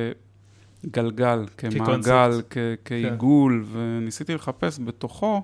[0.91, 3.79] גלגל, כמעגל, כ- כעיגול, כן.
[3.79, 5.43] וניסיתי לחפש בתוכו,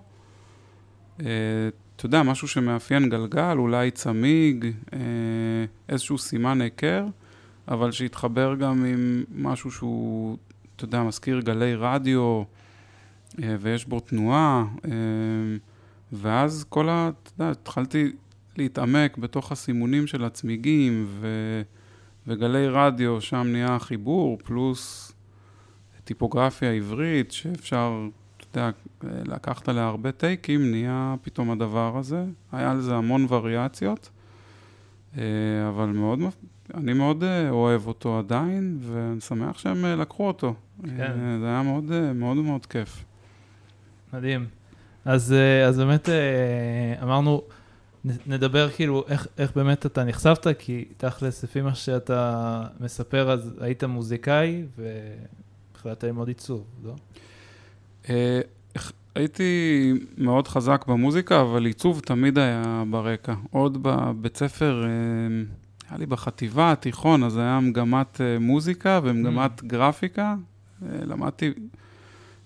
[1.19, 1.25] אה,
[1.95, 4.99] אתה יודע, משהו שמאפיין גלגל, אולי צמיג, אה,
[5.89, 7.05] איזשהו סימן היכר,
[7.67, 10.37] אבל שיתחבר גם עם משהו שהוא,
[10.75, 12.43] אתה יודע, מזכיר גלי רדיו,
[13.43, 14.91] אה, ויש בו תנועה, אה,
[16.11, 17.11] ואז כל ה...
[17.23, 18.11] אתה יודע, התחלתי
[18.57, 21.27] להתעמק בתוך הסימונים של הצמיגים, ו...
[22.27, 25.11] וגלי רדיו, שם נהיה חיבור, פלוס
[26.11, 28.69] טיפוגרפיה עברית, שאפשר, אתה יודע,
[29.25, 32.25] לקחת עליה הרבה טייקים, נהיה פתאום הדבר הזה.
[32.51, 34.09] היה לזה המון וריאציות,
[35.17, 35.23] אה,
[35.69, 36.19] אבל מאוד,
[36.73, 40.53] אני מאוד אה, אוהב אותו עדיין, ואני שמח שהם אה, לקחו אותו.
[40.83, 41.13] כן.
[41.41, 43.03] זה היה מאוד מאוד מאוד כיף.
[44.13, 44.45] מדהים.
[45.05, 45.35] אז,
[45.67, 46.09] אז באמת
[47.03, 47.41] אמרנו,
[48.05, 53.83] נדבר כאילו איך, איך באמת אתה נחשפת, כי תכלס, לפי מה שאתה מספר, אז היית
[53.83, 54.63] מוזיקאי
[55.85, 56.95] והחלטת ללמוד עיצוב, לא?
[58.09, 58.41] אה,
[59.15, 63.33] הייתי מאוד חזק במוזיקה, אבל עיצוב תמיד היה ברקע.
[63.51, 64.89] עוד בבית ספר, אה,
[65.89, 69.65] היה לי בחטיבה, התיכון, אז היה מגמת אה, מוזיקה ומגמת mm.
[69.65, 70.35] גרפיקה.
[70.81, 71.51] למדתי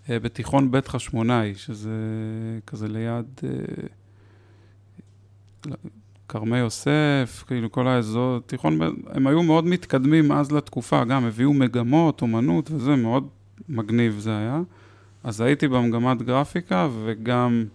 [0.10, 1.92] בתיכון בית חשמונאי, שזה
[2.68, 3.26] כזה ליד
[6.30, 12.22] כרמי יוסף, כאילו כל האזור, תיכון, הם היו מאוד מתקדמים אז לתקופה, גם הביאו מגמות,
[12.22, 13.28] אומנות וזה, מאוד
[13.70, 14.62] מגניב זה היה.
[15.24, 17.66] אז הייתי במגמת גרפיקה וגם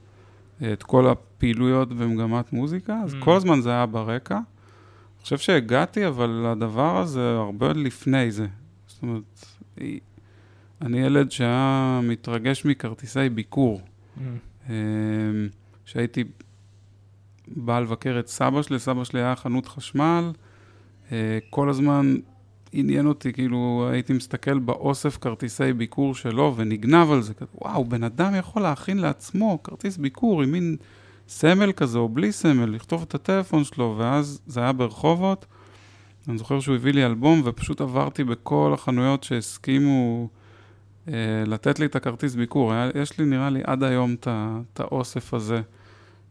[0.62, 3.16] אה, את כל הפעילויות במגמת מוזיקה, אז mm.
[3.24, 4.34] כל הזמן זה היה ברקע.
[4.34, 8.46] אני חושב שהגעתי, אבל הדבר הזה הרבה לפני זה.
[8.86, 9.44] זאת אומרת,
[10.82, 13.80] אני ילד שהיה מתרגש מכרטיסי ביקור.
[13.80, 14.20] Mm.
[14.70, 14.74] אה,
[15.84, 16.24] שהייתי
[17.56, 20.32] בא לבקר את סבא שלי, סבא שלי היה חנות חשמל,
[21.12, 22.16] אה, כל הזמן
[22.72, 28.34] עניין אותי, כאילו הייתי מסתכל באוסף כרטיסי ביקור שלו ונגנב על זה, וואו, בן אדם
[28.34, 30.76] יכול להכין לעצמו כרטיס ביקור עם מין
[31.28, 35.46] סמל כזה או בלי סמל, לכתוב את הטלפון שלו, ואז זה היה ברחובות.
[36.28, 40.28] אני זוכר שהוא הביא לי אלבום ופשוט עברתי בכל החנויות שהסכימו
[41.08, 41.14] אה,
[41.46, 42.72] לתת לי את הכרטיס ביקור.
[42.72, 45.60] היה, יש לי נראה לי עד היום את האוסף הזה.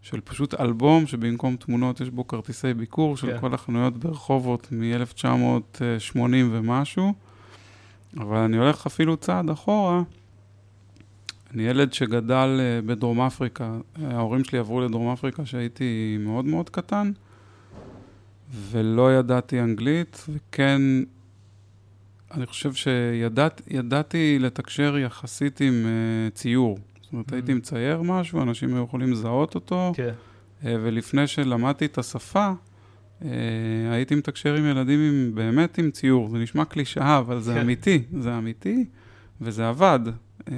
[0.02, 3.40] של פשוט אלבום שבמקום תמונות יש בו כרטיסי ביקור של כן.
[3.40, 6.20] כל החנויות ברחובות מ-1980
[6.52, 7.14] ומשהו.
[8.18, 10.02] אבל אני הולך אפילו צעד אחורה.
[11.54, 13.78] אני ילד שגדל uh, בדרום אפריקה.
[14.04, 17.12] ההורים שלי עברו לדרום אפריקה כשהייתי מאוד מאוד קטן,
[18.54, 20.82] ולא ידעתי אנגלית, וכן,
[22.32, 26.80] אני חושב שידעתי לתקשר יחסית עם uh, ציור.
[27.10, 27.56] זאת אומרת, הייתי mm.
[27.56, 30.14] מצייר משהו, אנשים היו יכולים לזהות אותו, כן.
[30.66, 32.52] אה, ולפני שלמדתי את השפה,
[33.22, 33.30] אה,
[33.92, 36.30] הייתי מתקשר עם ילדים עם, באמת עם ציור.
[36.30, 37.60] זה נשמע קלישאה, אבל זה כן.
[37.60, 38.86] אמיתי, זה אמיתי,
[39.42, 40.00] וזה עבד.
[40.52, 40.54] אה,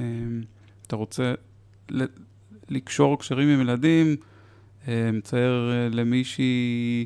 [0.88, 1.34] אתה רוצה
[2.70, 4.16] לקשור קשרים עם ילדים,
[4.88, 7.06] מצייר למישהי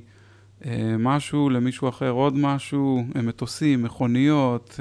[1.00, 4.80] משהו, למישהו אחר עוד משהו, מטוסים, מכוניות,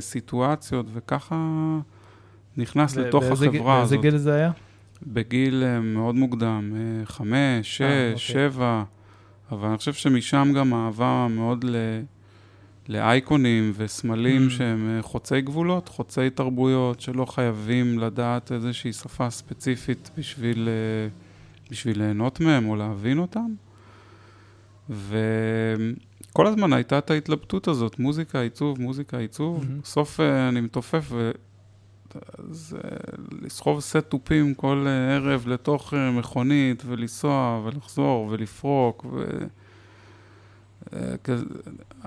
[0.00, 1.78] סיטואציות, וככה...
[2.56, 3.90] נכנס לתוך החברה הזאת.
[3.90, 4.50] באיזה גיל זה היה?
[5.06, 8.18] בגיל uh, מאוד מוקדם, uh, חמש, אה, שש, אוקיי.
[8.18, 8.82] שבע,
[9.52, 11.76] אבל אני חושב שמשם גם אהבה מאוד ל...
[12.88, 14.50] לאייקונים וסמלים mm.
[14.50, 20.68] שהם חוצי גבולות, חוצי תרבויות, שלא חייבים לדעת איזושהי שפה ספציפית בשביל,
[21.70, 23.54] בשביל ליהנות מהם או להבין אותם.
[24.90, 29.62] וכל הזמן הייתה את ההתלבטות הזאת, מוזיקה, עיצוב, מוזיקה, עיצוב.
[29.62, 29.82] Mm-hmm.
[29.82, 31.12] בסוף אני מתופף
[32.38, 32.90] אז אה,
[33.42, 39.24] לסחוב סט תופים כל אה, ערב לתוך אה, מכונית ולנסוע ולחזור ולפרוק ו...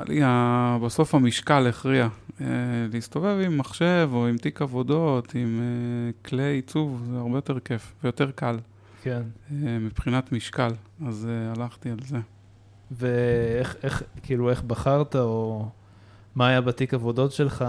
[0.07, 0.21] לי
[0.83, 2.07] בסוף המשקל הכריע.
[2.93, 5.61] להסתובב עם מחשב או עם תיק עבודות, עם
[6.25, 8.57] כלי עיצוב, זה הרבה יותר כיף ויותר קל.
[9.03, 9.21] כן.
[9.79, 10.71] מבחינת משקל,
[11.07, 12.17] אז הלכתי על זה.
[12.91, 15.67] ואיך, איך, כאילו, איך בחרת, או
[16.35, 17.65] מה היה בתיק עבודות שלך?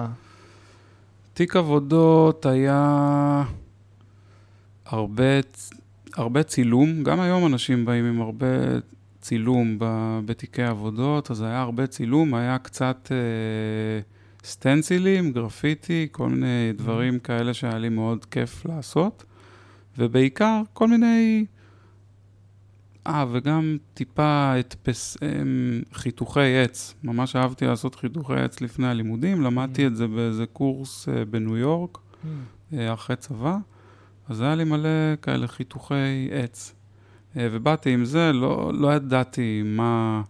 [1.36, 3.44] תיק עבודות היה
[4.86, 5.24] הרבה,
[6.14, 8.46] הרבה צילום, גם היום אנשים באים עם הרבה
[9.20, 9.76] צילום
[10.24, 14.00] בתיקי עבודות, אז היה הרבה צילום, היה קצת אה,
[14.44, 19.24] סטנסילים, גרפיטי, כל מיני דברים כאלה שהיה לי מאוד כיף לעשות,
[19.98, 21.44] ובעיקר כל מיני
[23.06, 25.16] אה, וגם טיפה הדפס,
[25.92, 26.94] חיתוכי עץ.
[27.04, 29.86] ממש אהבתי לעשות חיתוכי עץ לפני הלימודים, למדתי mm.
[29.86, 32.26] את זה באיזה קורס אה, בניו יורק, mm.
[32.76, 33.56] אה, אחרי צבא,
[34.28, 34.88] אז היה לי מלא
[35.22, 36.74] כאלה חיתוכי עץ.
[37.36, 40.22] אה, ובאתי עם זה, לא, לא ידעתי מה...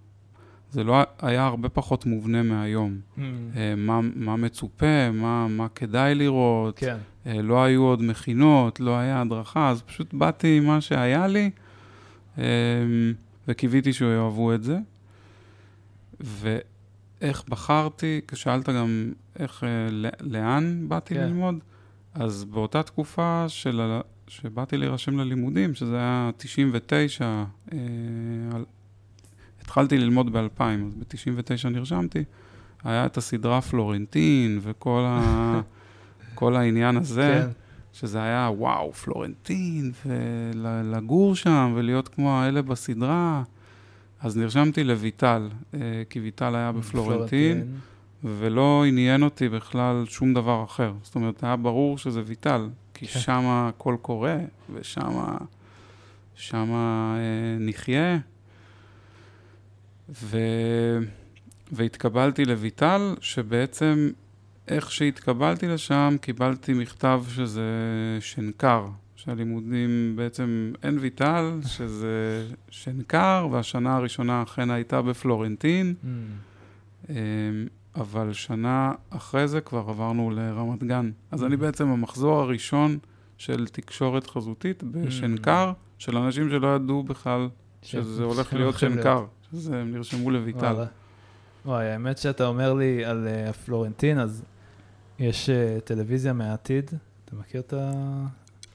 [0.71, 2.99] זה לא היה הרבה פחות מובנה מהיום.
[3.17, 3.21] Mm.
[3.77, 6.79] מה, מה מצופה, מה, מה כדאי לראות.
[6.79, 6.97] כן.
[7.27, 11.51] לא היו עוד מכינות, לא היה הדרכה, אז פשוט באתי עם מה שהיה לי.
[12.39, 12.43] אמ,
[13.49, 14.79] וקיוויתי שיאהבו את זה.
[16.21, 21.21] ואיך בחרתי, כשאלת גם איך, אה, לאן באתי כן.
[21.21, 21.55] ללמוד,
[22.15, 27.79] אז באותה תקופה של, שבאתי להירשם ללימודים, שזה היה 99, אה,
[29.61, 32.25] התחלתי ללמוד ב-2000, אז ב-99 נרשמתי,
[32.85, 35.61] היה את הסדרה פלורנטין וכל ה,
[36.57, 37.45] העניין הזה.
[37.47, 37.66] כן.
[38.01, 43.43] שזה היה וואו, פלורנטין, ולגור שם, ולהיות כמו האלה בסדרה.
[44.21, 45.81] אז נרשמתי לויטל, אה,
[46.11, 47.77] כי ויטל היה בפלורנטין,
[48.25, 50.93] ולא עניין אותי בכלל שום דבר אחר.
[51.03, 53.21] זאת אומרת, היה ברור שזה ויטל, כי כן.
[53.21, 54.39] שם הכל קורה,
[54.75, 55.21] ושם
[56.35, 58.19] שמה, אה, נחיה.
[60.09, 60.39] ו...
[61.73, 64.11] והתקבלתי לויטל, שבעצם
[64.69, 67.63] איך שהתקבלתי לשם, קיבלתי מכתב שזה
[68.21, 76.07] שנקר, שהלימודים בעצם אין ויטל, שזה שנקר, והשנה הראשונה אכן הייתה בפלורנטין, mm.
[77.11, 77.17] אמ,
[77.97, 81.11] אבל שנה אחרי זה כבר עברנו לרמת גן.
[81.31, 81.47] אז mm.
[81.47, 82.99] אני בעצם המחזור הראשון
[83.39, 85.85] של תקשורת חזותית בשנקר, mm.
[85.99, 87.49] של אנשים שלא ידעו בכלל
[87.83, 90.85] שזה הולך להיות שנקר, שזה הם נרשמו לויטל.
[91.67, 94.45] וואי, האמת שאתה אומר לי על uh, הפלורנטין, אז
[95.19, 96.91] יש uh, טלוויזיה מהעתיד,
[97.25, 97.91] אתה מכיר את ה...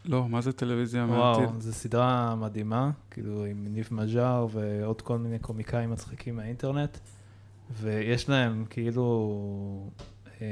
[0.06, 1.44] לא, מה זה טלוויזיה מהעתיד?
[1.46, 6.98] וואו, זו סדרה מדהימה, כאילו עם ניב מז'אר ועוד כל מיני קומיקאים מצחיקים מהאינטרנט,
[7.82, 9.90] ויש להם כאילו
[10.42, 10.48] אה,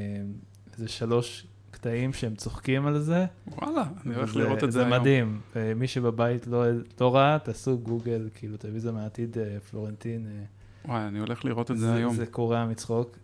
[0.74, 3.26] איזה שלוש קטעים שהם צוחקים על זה.
[3.48, 4.94] וואלה, אני הולך לראות את זה היום.
[4.94, 6.64] זה מדהים, ומי שבבית לא,
[7.02, 9.38] לא ראה, תעשו גוגל, כאילו טלוויזיה מהעתיד,
[9.70, 10.28] פלורנטין.
[10.86, 12.16] וואי, אני הולך לראות את זה, זה היום.
[12.16, 13.18] זה קורע מצחוק.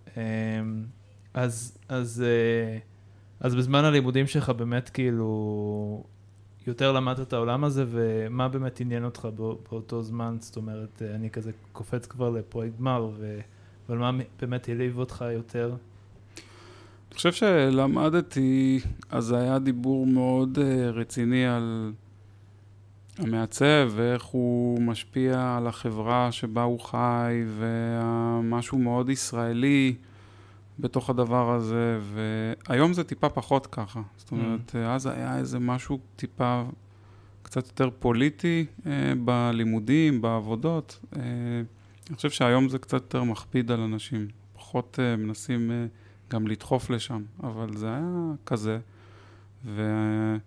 [1.36, 2.78] אז, אז, אה,
[3.40, 6.04] אז בזמן הלימודים שלך באמת כאילו
[6.68, 9.28] יותר למדת את העולם הזה, ומה באמת עניין אותך
[9.70, 10.38] באותו זמן?
[10.40, 13.40] זאת אומרת, אה, אני כזה קופץ כבר לפרויקט גמר, ו...
[13.90, 15.68] אבל מה באמת העליב אותך יותר?
[15.68, 21.92] אני חושב שלמדתי, אז היה דיבור מאוד אה, רציני על
[23.18, 29.96] המעצב ואיך הוא משפיע על החברה שבה הוא חי, ומשהו מאוד ישראלי.
[30.80, 34.02] בתוך הדבר הזה, והיום זה טיפה פחות ככה.
[34.18, 34.78] זאת אומרת, mm.
[34.78, 36.64] אז היה איזה משהו טיפה
[37.42, 41.00] קצת יותר פוליטי אה, בלימודים, בעבודות.
[41.16, 41.22] אה,
[42.10, 45.86] אני חושב שהיום זה קצת יותר מכביד על אנשים, פחות אה, מנסים אה,
[46.30, 48.80] גם לדחוף לשם, אבל זה היה כזה.
[49.66, 50.40] ואני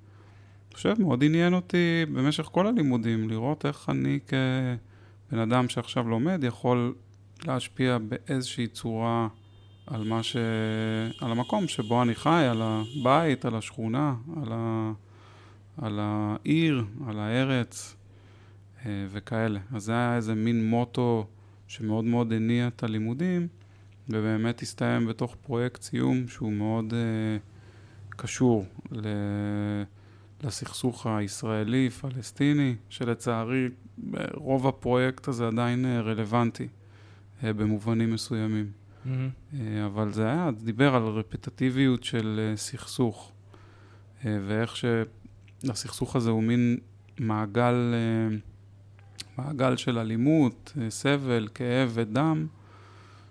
[0.75, 6.95] חושב, מאוד עניין אותי במשך כל הלימודים, לראות איך אני כבן אדם שעכשיו לומד יכול
[7.47, 9.29] להשפיע באיזושהי צורה
[9.91, 10.37] על מה ש...
[11.21, 14.93] על המקום שבו אני חי, על הבית, על השכונה, על, ה...
[15.77, 17.97] על העיר, על הארץ
[18.87, 19.61] אה, וכאלה.
[19.73, 21.27] אז זה היה איזה מין מוטו
[21.67, 23.49] שמאוד מאוד הניע את הלימודים,
[24.09, 29.07] ובאמת הסתיים בתוך פרויקט סיום שהוא מאוד uh, קשור ל...
[30.45, 33.69] לסכסוך הישראלי-פלסטיני, שלצערי
[34.35, 36.69] רוב הפרויקט הזה עדיין אה, רלוונטי
[37.43, 38.71] במובנים מסוימים.
[39.07, 39.57] Mm-hmm.
[39.87, 43.33] אבל זה היה, דיבר על רפטטיביות של אה, סכסוך,
[44.25, 46.79] אה, ואיך שהסכסוך הזה הוא מין
[47.19, 47.95] מעגל,
[49.39, 52.47] מעגל של אלימות, סבל, כאב ודם,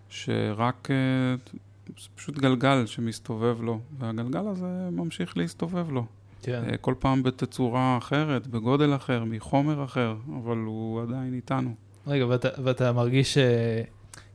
[0.10, 0.88] שרק,
[1.88, 6.06] זה פשוט גלגל שמסתובב לו, והגלגל הזה ממשיך להסתובב לו.
[6.41, 6.63] כן.
[6.82, 11.75] כל פעם בתצורה אחרת, בגודל אחר, מחומר אחר, אבל הוא עדיין איתנו.
[12.08, 13.38] רגע, ואתה, ואתה מרגיש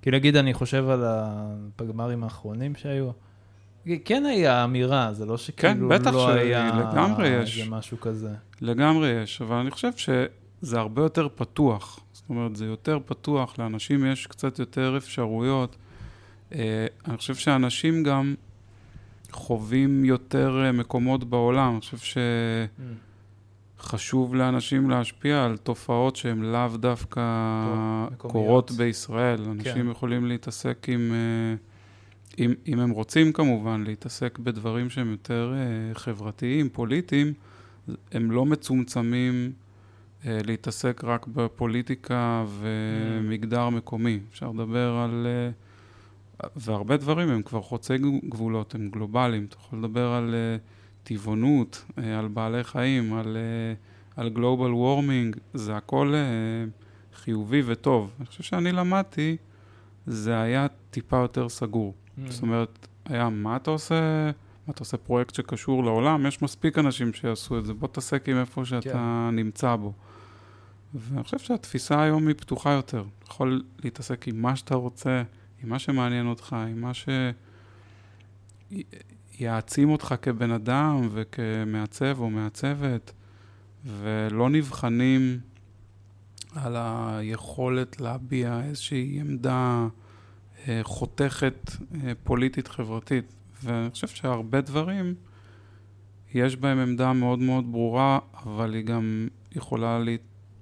[0.03, 3.11] כי נגיד אני חושב על הפגמרים האחרונים שהיו,
[4.05, 7.59] כן היה אמירה, זה לא שכאילו כן, לא היה לגמרי יש.
[7.59, 8.31] איזה משהו כזה.
[8.61, 12.01] לגמרי יש, אבל אני חושב שזה הרבה יותר פתוח.
[12.13, 15.77] זאת אומרת, זה יותר פתוח, לאנשים יש קצת יותר אפשרויות.
[16.55, 18.35] אה, אני חושב שאנשים גם
[19.31, 21.73] חווים יותר אה, מקומות בעולם.
[21.73, 22.17] אני חושב ש...
[22.17, 23.12] Mm.
[23.83, 27.21] חשוב לאנשים להשפיע על תופעות שהן לאו דווקא
[28.17, 29.41] קורות בישראל.
[29.45, 29.91] אנשים כן.
[29.91, 31.55] יכולים להתעסק עם, אה,
[32.45, 37.33] אם, אם הם רוצים כמובן, להתעסק בדברים שהם יותר אה, חברתיים, פוליטיים,
[38.13, 39.53] הם לא מצומצמים
[40.27, 44.21] אה, להתעסק רק בפוליטיקה ומגדר מקומי.
[44.31, 45.27] אפשר לדבר על...
[46.57, 47.95] והרבה דברים הם כבר חוצי
[48.29, 49.45] גבולות, הם גלובליים.
[49.45, 50.35] אתה יכול לדבר על...
[51.05, 53.75] טבעונות, אה, על בעלי חיים, על, אה,
[54.17, 56.21] על גלובל וורמינג, זה הכל אה,
[57.15, 58.11] חיובי וטוב.
[58.19, 59.37] אני חושב שאני למדתי,
[60.07, 61.95] זה היה טיפה יותר סגור.
[61.95, 62.31] Mm-hmm.
[62.31, 64.31] זאת אומרת, היה מה אתה עושה,
[64.67, 68.37] מה אתה עושה פרויקט שקשור לעולם, יש מספיק אנשים שיעשו את זה, בוא תעסק עם
[68.37, 69.37] איפה שאתה כן.
[69.37, 69.93] נמצא בו.
[70.95, 73.05] ואני חושב שהתפיסה היום היא פתוחה יותר.
[73.19, 75.23] אתה יכול להתעסק עם מה שאתה רוצה,
[75.63, 77.09] עם מה שמעניין אותך, עם מה ש...
[79.39, 83.13] יעצים אותך כבן אדם וכמעצב או מעצבת,
[83.85, 85.39] ולא נבחנים
[86.55, 89.87] על היכולת להביע איזושהי עמדה
[90.69, 93.33] אה, חותכת אה, פוליטית-חברתית.
[93.65, 95.15] ואני חושב שהרבה דברים
[96.35, 99.99] יש בהם עמדה מאוד מאוד ברורה, אבל היא גם יכולה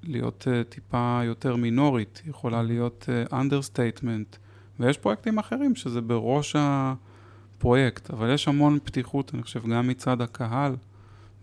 [0.03, 4.37] להיות, uh, טיפה יותר מינורית, יכולה להיות understatement,
[4.81, 6.57] ויש פרויקטים אחרים שזה בראש
[7.61, 10.77] הפרויקט, אבל יש המון פתיחות, אני חושב, גם מצד הקהל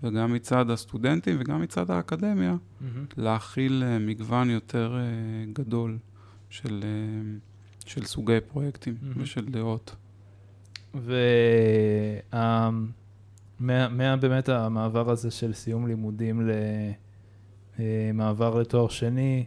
[0.04, 2.86] וגם מצד הסטודנטים וגם מצד האקדמיה, mm-hmm.
[3.18, 5.98] להכיל uh, מגוון יותר uh, גדול
[6.50, 9.22] של, uh, של סוגי פרויקטים mm-hmm.
[9.22, 9.96] ושל דעות.
[10.94, 12.70] וה...
[13.60, 16.50] מה, מה באמת המעבר הזה של סיום לימודים
[17.80, 19.46] למעבר לתואר שני,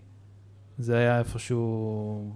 [0.78, 2.32] זה היה איפשהו,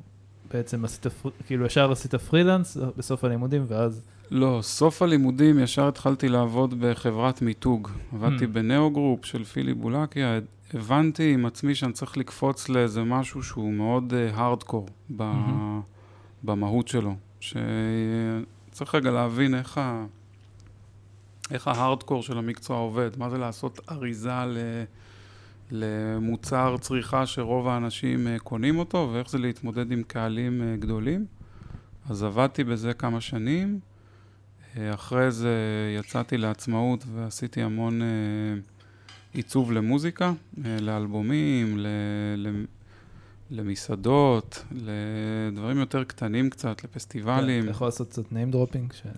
[0.53, 1.07] בעצם עשית,
[1.47, 4.03] כאילו ישר עשית פרילנס בסוף הלימודים ואז...
[4.31, 7.89] לא, סוף הלימודים ישר התחלתי לעבוד בחברת מיתוג.
[8.15, 8.49] עבדתי mm.
[8.49, 10.39] בנאו גרופ של פילי בולקיה,
[10.75, 15.23] הבנתי עם עצמי שאני צריך לקפוץ לאיזה משהו שהוא מאוד hardcore uh, mm-hmm.
[16.43, 17.15] במהות שלו.
[17.41, 20.05] שצריך רגע להבין איך ה...
[21.51, 24.59] איך ההארדקור של המקצוע עובד, מה זה לעשות אריזה ל...
[25.71, 31.27] למוצר צריכה שרוב האנשים אה, קונים אותו, ואיך זה להתמודד עם קהלים אה, גדולים.
[32.11, 33.81] אז עבדתי בזה כמה שנים.
[34.77, 35.57] אה, אחרי זה
[35.99, 38.01] יצאתי לעצמאות ועשיתי המון
[39.33, 40.33] עיצוב למוזיקה,
[40.81, 41.79] לאלבומים,
[43.51, 47.63] למסעדות, לדברים יותר קטנים קצת, לפסטיבלים.
[47.63, 49.09] אתה יכול לעשות קצת name dropping?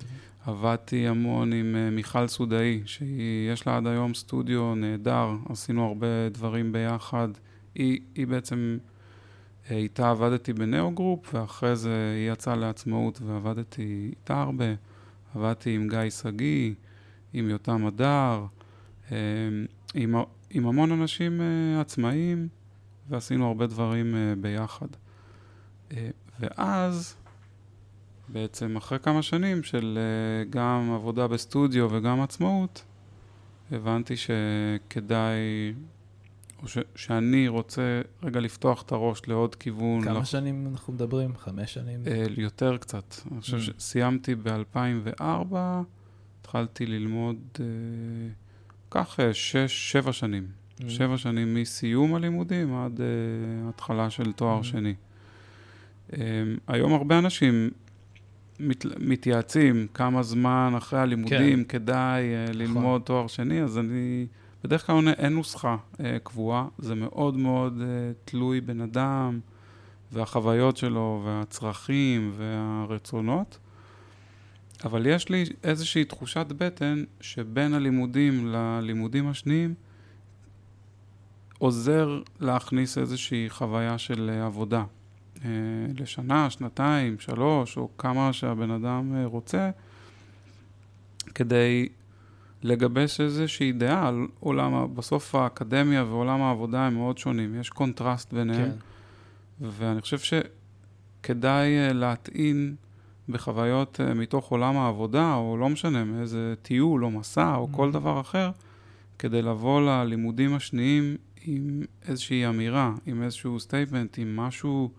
[0.47, 7.29] עבדתי המון עם מיכל סודאי, שיש לה עד היום סטודיו נהדר, עשינו הרבה דברים ביחד.
[7.75, 8.79] היא, היא בעצם,
[9.71, 14.75] איתה עבדתי בנאו גרופ, ואחרי זה היא יצאה לעצמאות ועבדתי איתה הרבה.
[15.37, 16.75] עבדתי עם גיא שגיא,
[17.33, 18.47] עם יותם הדר,
[19.09, 19.13] uh,
[19.95, 20.15] עם,
[20.51, 22.49] עם המון אנשים uh, עצמאיים,
[23.09, 24.87] ועשינו הרבה דברים uh, ביחד.
[25.91, 25.95] Uh,
[26.41, 27.17] ואז,
[28.29, 29.99] בעצם אחרי כמה שנים של
[30.51, 32.85] גם עבודה בסטודיו וגם עצמאות,
[33.73, 35.75] הבנתי שכדאי,
[36.63, 40.05] או ש, שאני רוצה רגע לפתוח את הראש לעוד כיוון.
[40.05, 40.25] כמה לח...
[40.25, 41.37] שנים אנחנו מדברים?
[41.37, 42.01] חמש שנים?
[42.05, 43.15] Uh, יותר קצת.
[43.33, 43.81] אני חושב mm.
[43.81, 45.57] שסיימתי ב-2004,
[46.41, 47.59] התחלתי ללמוד, uh,
[48.91, 50.47] כך שש, שבע שנים.
[50.81, 50.85] Mm.
[50.89, 53.01] שבע שנים מסיום הלימודים עד
[53.69, 54.65] התחלה של תואר mm.
[54.65, 54.95] שני.
[56.69, 57.71] היום הרבה אנשים
[58.61, 61.79] מת, מתייעצים כמה זמן אחרי הלימודים כן.
[61.79, 63.01] כדאי uh, ללמוד נכון.
[63.01, 64.27] תואר שני, אז אני
[64.67, 67.85] בדרך כלל אין נוסחה uh, קבועה, זה מאוד מאוד uh,
[68.25, 69.41] תלוי בן אדם
[70.13, 73.59] והחוויות שלו והצרכים והרצונות.
[74.85, 79.75] אבל יש לי איזושהי תחושת בטן שבין הלימודים ללימודים השניים
[81.59, 84.85] עוזר להכניס איזושהי חוויה של עבודה.
[85.45, 85.51] אה,
[85.99, 89.71] לשנה, שנתיים, שלוש, או כמה שהבן אדם אה, רוצה,
[91.35, 91.89] כדי
[92.63, 98.71] לגבש איזושהי דעה על עולם, בסוף האקדמיה ועולם העבודה הם מאוד שונים, יש קונטרסט ביניהם,
[98.71, 99.67] כן.
[99.79, 102.75] ואני חושב שכדאי אה, להטעין
[103.29, 107.77] בחוויות מתוך עולם העבודה, או לא משנה, מאיזה טיול או מסע או mm-hmm.
[107.77, 108.51] כל דבר אחר,
[109.19, 114.91] כדי לבוא ללימודים השניים עם איזושהי אמירה, עם איזשהו statement, עם משהו...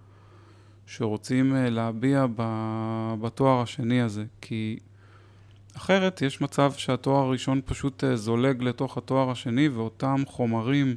[0.87, 2.25] שרוצים אה, להביע
[3.21, 4.79] בתואר השני הזה, כי
[5.77, 10.95] אחרת יש מצב שהתואר הראשון פשוט אה, זולג לתוך התואר השני, ואותם חומרים,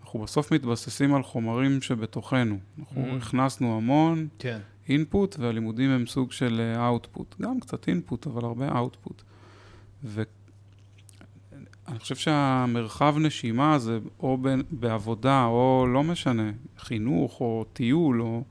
[0.00, 2.58] אנחנו בסוף מתבססים על חומרים שבתוכנו.
[2.78, 3.16] אנחנו mm.
[3.16, 4.58] הכנסנו המון כן.
[4.88, 7.34] input, והלימודים הם סוג של output.
[7.40, 9.22] אה, גם קצת input, אבל הרבה output.
[10.04, 10.24] ואני
[11.98, 14.38] חושב שהמרחב נשימה הזה, או
[14.70, 18.44] בעבודה, או לא משנה, חינוך, או טיול, או...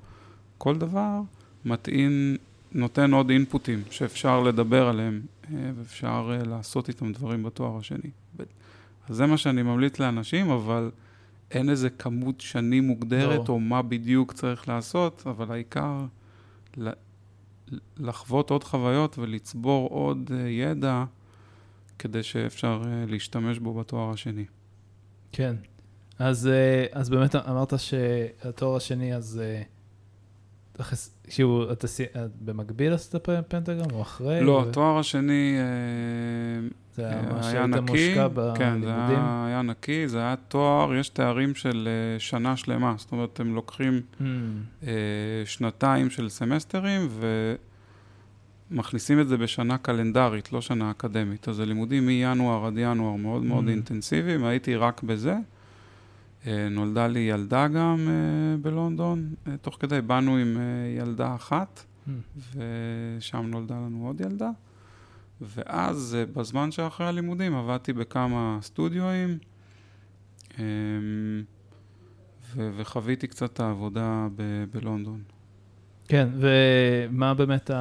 [0.57, 1.21] כל דבר
[1.65, 2.37] מטעין,
[2.71, 5.21] נותן עוד אינפוטים שאפשר לדבר עליהם
[5.53, 8.09] אה, ואפשר אה, לעשות איתם דברים בתואר השני.
[9.09, 10.91] אז זה מה שאני ממליץ לאנשים, אבל
[11.51, 13.53] אין איזה כמות שנים מוגדרת, לא.
[13.53, 16.05] או מה בדיוק צריך לעשות, אבל העיקר
[17.97, 21.03] לחוות עוד חוויות ולצבור עוד אה, ידע
[21.99, 24.45] כדי שאפשר להשתמש בו בתואר השני.
[25.31, 25.55] כן.
[26.19, 26.49] אז,
[26.91, 29.41] אז באמת אמרת שהתואר השני, אז
[31.29, 31.87] שהוא, אתה
[32.41, 33.15] במקביל עשית
[33.47, 34.41] פנטגרם או אחרי?
[34.41, 35.57] לא, התואר השני
[36.97, 38.55] זה היה ממש היית מושקע בלימודים?
[38.55, 43.11] כן, זה היה, היה נקי, זה היה תואר, יש תארים של אה, שנה שלמה, זאת
[43.11, 44.23] אומרת, הם לוקחים mm.
[45.45, 47.07] שנתיים של סמסטרים
[48.71, 51.49] ומכניסים את זה בשנה קלנדרית, לא שנה אקדמית.
[51.49, 53.69] אז זה לימודים מינואר עד ינואר מאוד מאוד mm.
[53.69, 55.35] אינטנסיביים, הייתי רק בזה.
[56.47, 60.57] אה, נולדה לי ילדה גם uh, בלונדון, uh, תוך כדי באנו עם
[60.97, 62.11] ילדה אחת, mm.
[62.55, 64.49] ושם נולדה לנו עוד ילדה.
[65.41, 69.37] ואז, בזמן שאחרי הלימודים, עבדתי בכמה סטודיואים,
[70.59, 70.63] אמ,
[72.55, 75.23] ו- וחוויתי קצת את העבודה ב- בלונדון.
[76.07, 77.71] כן, ומה באמת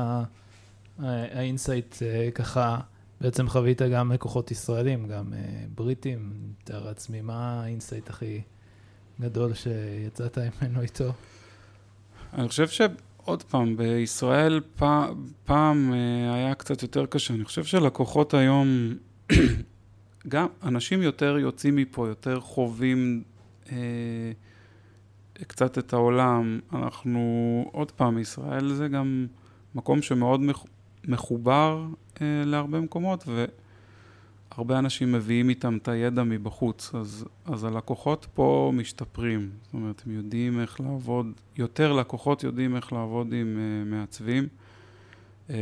[0.99, 1.97] ה insight
[2.35, 2.81] ככה,
[3.21, 5.33] בעצם חווית גם לקוחות ישראלים, גם
[5.75, 8.41] בריטים, מתאר לעצמי, מה ה insight הכי
[9.21, 11.12] גדול שיצאת ממנו איתו?
[12.33, 15.93] אני חושב שעוד פעם, בישראל פעם, פעם
[16.35, 17.35] היה קצת יותר קשה.
[17.35, 18.95] אני חושב שלקוחות היום,
[20.29, 23.23] גם אנשים יותר יוצאים מפה, יותר חווים
[23.73, 23.77] אה,
[25.47, 26.61] קצת את העולם.
[26.73, 27.21] אנחנו,
[27.73, 29.27] עוד פעם, ישראל זה גם
[29.75, 30.41] מקום שמאוד
[31.05, 31.87] מחובר
[32.21, 33.25] אה, להרבה מקומות,
[34.53, 39.51] והרבה אנשים מביאים איתם את הידע מבחוץ, אז, אז הלקוחות פה משתפרים.
[39.63, 41.27] זאת אומרת, הם יודעים איך לעבוד,
[41.57, 44.49] יותר לקוחות יודעים איך לעבוד עם אה, מעצבים.
[45.51, 45.57] אה,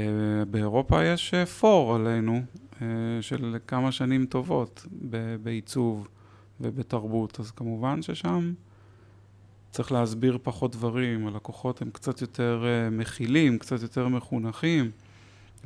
[0.51, 2.43] באירופה יש אה, פור עלינו,
[2.82, 2.87] אה,
[3.20, 4.87] של כמה שנים טובות
[5.43, 6.09] בעיצוב
[6.61, 8.53] ובתרבות, אז כמובן ששם...
[9.74, 14.91] צריך להסביר פחות דברים, הלקוחות הם קצת יותר uh, מכילים, קצת יותר מחונכים,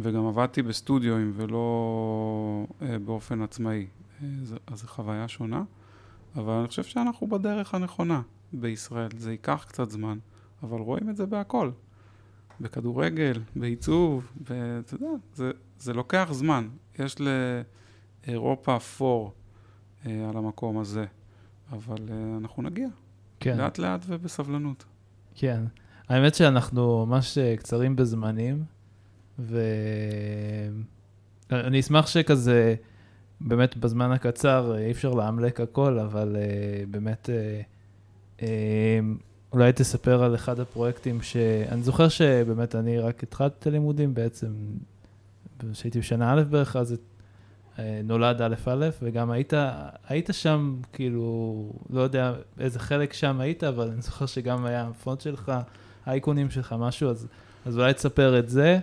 [0.01, 4.25] וגם עבדתי בסטודיואים ולא uh, באופן עצמאי, uh,
[4.67, 5.63] אז זו חוויה שונה,
[6.37, 8.23] אבל אני חושב שאנחנו בדרך הנכונה
[8.53, 10.19] בישראל, זה ייקח קצת זמן,
[10.63, 11.71] אבל רואים את זה בהכל,
[12.61, 16.69] בכדורגל, בעיצוב, ואתה יודע, זה, זה לוקח זמן,
[16.99, 17.17] יש
[18.27, 19.33] לאירופה פור
[20.05, 21.05] uh, על המקום הזה,
[21.73, 22.89] אבל uh, אנחנו נגיע.
[23.41, 23.59] כן.
[23.59, 24.85] לאט לאט ובסבלנות.
[25.35, 25.65] כן.
[26.09, 28.65] האמת שאנחנו ממש אה, קצרים בזמנים,
[31.51, 32.75] ואני אשמח שכזה,
[33.41, 36.39] באמת בזמן הקצר אה, אי אפשר לאמלק הכל, אבל uh,
[36.91, 37.31] באמת,
[38.39, 38.45] uh, uh,
[39.53, 44.53] אולי תספר על אחד הפרויקטים שאני זוכר שבאמת אני רק התחלתי את הלימודים בעצם,
[45.73, 46.97] כשהייתי בשנה א' בערך, אז
[47.79, 49.53] אה, נולד א' א', וגם היית,
[50.09, 55.21] היית שם, כאילו, לא יודע איזה חלק שם היית, אבל אני זוכר שגם היה הפונט
[55.21, 55.53] שלך,
[56.07, 57.27] האייקונים שלך, משהו, אז,
[57.67, 58.79] אז אולי תספר את זה.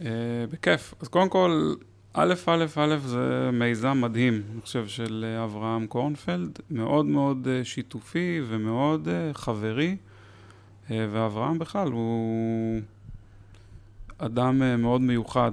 [0.00, 0.02] Uh,
[0.50, 0.94] בכיף.
[1.00, 1.74] אז קודם כל,
[2.12, 9.08] א', א', א', זה מיזם מדהים, אני חושב, של אברהם קורנפלד, מאוד מאוד שיתופי ומאוד
[9.32, 9.96] חברי,
[10.90, 12.80] ואברהם בכלל הוא...
[14.22, 15.52] אדם אה, מאוד מיוחד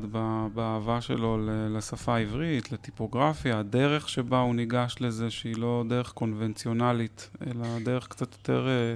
[0.54, 1.38] באהבה שלו
[1.70, 8.34] לשפה העברית, לטיפוגרפיה, הדרך שבה הוא ניגש לזה שהיא לא דרך קונבנציונלית, אלא דרך קצת
[8.34, 8.96] יותר אה,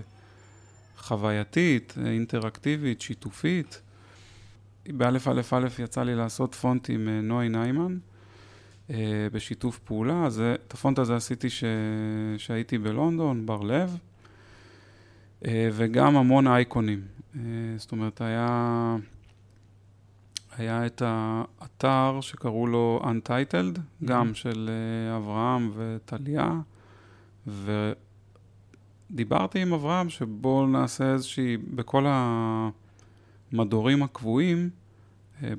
[0.97, 3.81] חווייתית, אה, אינטראקטיבית, שיתופית.
[4.93, 7.97] באלף אלף אלף יצא לי לעשות פונט עם נוי ניימן
[9.31, 11.47] בשיתוף פעולה, אז את הפונט הזה עשיתי
[12.37, 13.97] כשהייתי בלונדון, בר לב,
[15.47, 17.01] וגם המון אייקונים.
[17.77, 18.95] זאת אומרת, היה...
[20.57, 24.05] היה את האתר שקראו לו Untitled, mm-hmm.
[24.05, 24.69] גם של
[25.17, 26.59] אברהם וטליה,
[29.11, 32.05] ודיברתי עם אברהם שבואו נעשה איזושהי, בכל
[33.51, 34.69] המדורים הקבועים,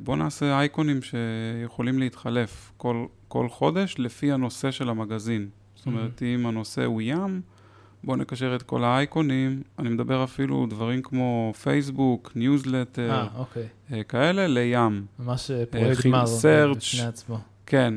[0.02, 5.48] בואו נעשה אייקונים שיכולים להתחלף כל, כל חודש לפי הנושא של המגזין.
[5.74, 6.22] זאת אומרת.
[6.22, 7.40] אם הנושא הוא ים,
[8.04, 13.66] בואו נקשר את כל האייקונים, אני מדבר אפילו דברים כמו פייסבוק, ניוזלטר, אה, אוקיי.
[13.92, 15.06] אה, כאלה, לים.
[15.18, 16.24] ממש אה, פרויקט גמר
[16.76, 17.38] בפני עצמו.
[17.66, 17.94] כן,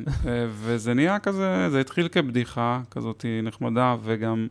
[0.50, 4.48] וזה נהיה כזה, זה התחיל כבדיחה כזאת נחמדה, וגם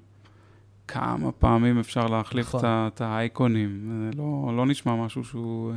[0.89, 2.61] כמה פעמים אפשר להחליף נכון.
[2.65, 3.81] את האייקונים.
[3.87, 5.73] זה לא, לא נשמע משהו שהוא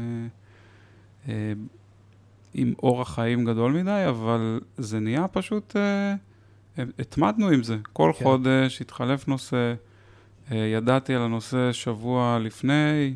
[2.54, 5.76] עם אורח חיים גדול מדי, אבל זה נהיה פשוט...
[5.76, 6.16] אה,
[7.00, 7.78] התמדנו עם זה.
[7.94, 8.24] כל כן.
[8.24, 9.74] חודש התחלף נושא,
[10.52, 13.16] אה, ידעתי על הנושא שבוע לפני,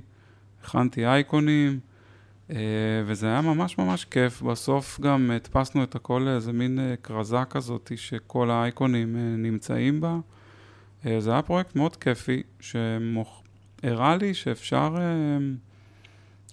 [0.64, 1.80] הכנתי אייקונים,
[2.50, 2.56] אה,
[3.06, 4.42] וזה היה ממש ממש כיף.
[4.42, 10.20] בסוף גם הדפסנו את הכל לאיזה מין אה, כרזה כזאת שכל האייקונים נמצאים בה.
[11.20, 14.96] זה היה פרויקט מאוד כיפי, שהראה לי שאפשר...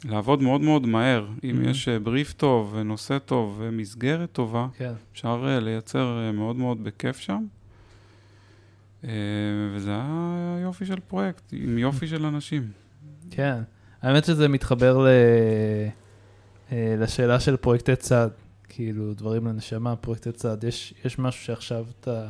[0.04, 1.26] לעבוד מאוד מאוד מהר.
[1.44, 1.68] אם mm-hmm.
[1.68, 4.92] יש בריף טוב ונושא טוב ומסגרת טובה, כן.
[5.12, 7.44] אפשר uh, לייצר uh, מאוד מאוד בכיף שם.
[9.74, 12.70] וזה היה יופי של פרויקט, עם יופי של אנשים.
[13.30, 13.62] כן,
[14.02, 15.08] האמת שזה מתחבר ל...
[16.72, 18.28] לשאלה של פרויקטי צד,
[18.68, 20.64] כאילו דברים לנשמה, פרויקטי צד.
[20.64, 22.26] יש, יש משהו שעכשיו אתה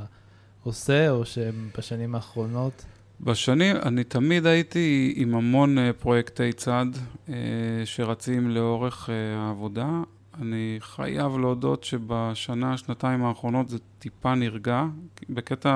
[0.63, 2.85] עושה, או שהם בשנים האחרונות?
[3.21, 6.87] בשנים, אני תמיד הייתי עם המון uh, פרויקטי צד
[7.27, 7.31] uh,
[7.85, 10.03] שרצים לאורך uh, העבודה.
[10.41, 14.85] אני חייב להודות שבשנה, שנתיים האחרונות זה טיפה נרגע,
[15.31, 15.71] בקטע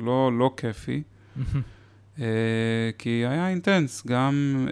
[0.00, 1.02] לא, לא כיפי,
[2.98, 4.68] כי היה אינטנס, גם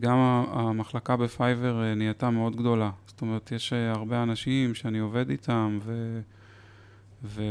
[0.00, 0.16] גם
[0.50, 2.90] המחלקה בפייבר נהייתה מאוד גדולה.
[3.06, 6.20] זאת אומרת, יש הרבה אנשים שאני עובד איתם ו...
[7.24, 7.42] ו...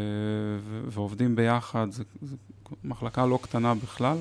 [0.60, 0.82] ו...
[0.88, 2.04] ועובדים ביחד, זו
[2.84, 4.18] מחלקה לא קטנה בכלל.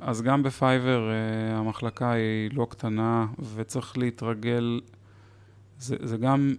[0.00, 1.10] אז גם בפייבר
[1.52, 4.80] המחלקה היא לא קטנה וצריך להתרגל,
[5.78, 6.54] זה, זה גם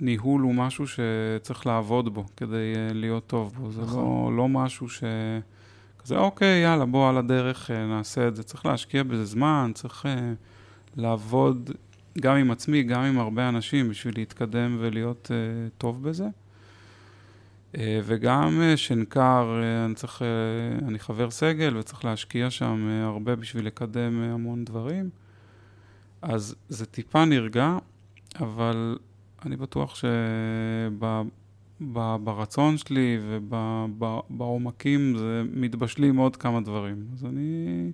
[0.00, 3.70] ניהול הוא משהו שצריך לעבוד בו כדי uh, להיות טוב בו.
[3.70, 4.32] זה נכון.
[4.32, 5.02] לא, לא משהו ש...
[5.98, 8.42] כזה, אוקיי, יאללה, בוא על הדרך uh, נעשה את זה.
[8.42, 10.08] צריך להשקיע בזה זמן, צריך uh,
[10.96, 11.70] לעבוד
[12.20, 16.26] גם עם עצמי, גם עם הרבה אנשים, בשביל להתקדם ולהיות uh, טוב בזה.
[17.74, 20.22] Uh, וגם uh, שנקר, uh, אני צריך,
[20.88, 25.10] אני חבר סגל וצריך להשקיע שם הרבה בשביל לקדם המון דברים.
[26.22, 27.76] אז זה טיפה נרגע,
[28.40, 28.98] אבל
[29.44, 29.94] אני בטוח
[31.80, 37.06] שברצון שלי ובעומקים זה מתבשלים עוד כמה דברים.
[37.12, 37.90] אז אני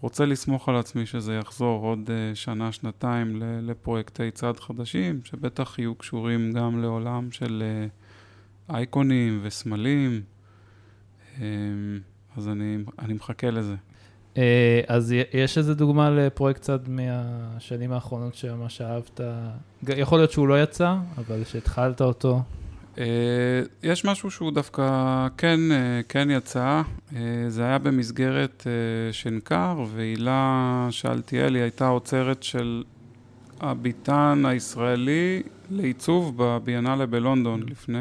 [0.00, 5.94] רוצה לסמוך על עצמי שזה יחזור עוד אה, שנה, שנתיים לפרויקטי צד חדשים, שבטח יהיו
[5.94, 7.86] קשורים גם לעולם של אה,
[8.70, 10.22] אייקונים וסמלים.
[11.40, 11.46] אה,
[12.36, 13.74] אז אני, אני מחכה לזה.
[14.36, 19.20] אה, אז יש איזה דוגמה לפרויקט צד מהשנים האחרונות שממש אהבת?
[19.88, 22.42] יכול להיות שהוא לא יצא, אבל שהתחלת אותו.
[22.98, 23.04] אה,
[23.82, 24.82] יש משהו שהוא דווקא
[25.36, 26.82] כן, אה, כן יצא,
[27.48, 28.66] זה היה במסגרת
[29.12, 32.84] שנקר, והילה שאלתיאלי הייתה עוצרת של
[33.60, 37.98] הביטן הישראלי לעיצוב בביאנלה בלונדון, לפני,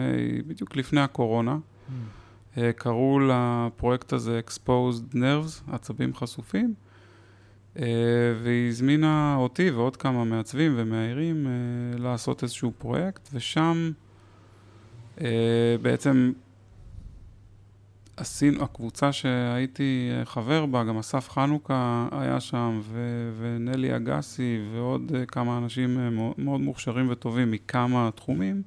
[0.48, 1.58] בדיוק לפני הקורונה.
[1.58, 1.92] Mm.
[2.58, 6.74] אה, קראו לפרויקט הזה Exposed Nerves, עצבים חשופים,
[7.80, 7.86] אה,
[8.44, 13.92] והיא הזמינה אותי ועוד כמה מעצבים ומאיירים אה, לעשות איזשהו פרויקט, ושם
[15.82, 16.32] בעצם
[18.18, 25.58] עשינו, הקבוצה שהייתי חבר בה, גם אסף חנוכה היה שם, ו- ונלי אגסי ועוד כמה
[25.58, 28.62] אנשים מאוד מוכשרים וטובים מכמה תחומים,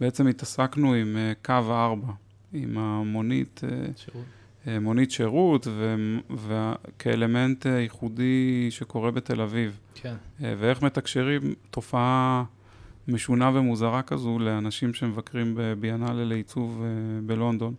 [0.00, 2.12] בעצם התעסקנו עם קו 4.
[2.52, 4.24] עם המונית, אה, שירות.
[4.66, 5.96] אה, מונית שירות, ו,
[6.30, 9.78] וכאלמנט אה, ייחודי שקורה בתל אביב.
[9.94, 10.14] כן.
[10.40, 12.44] ואיך מתקשרים תופעה
[13.08, 16.84] משונה ומוזרה כזו לאנשים שמבקרים בביאנלה לעיצוב
[17.26, 17.74] בלונדון.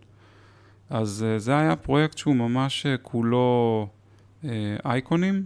[0.92, 3.88] אז זה היה פרויקט שהוא ממש כולו
[4.84, 5.44] אייקונים,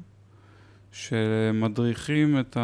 [0.93, 2.57] שמדריכים את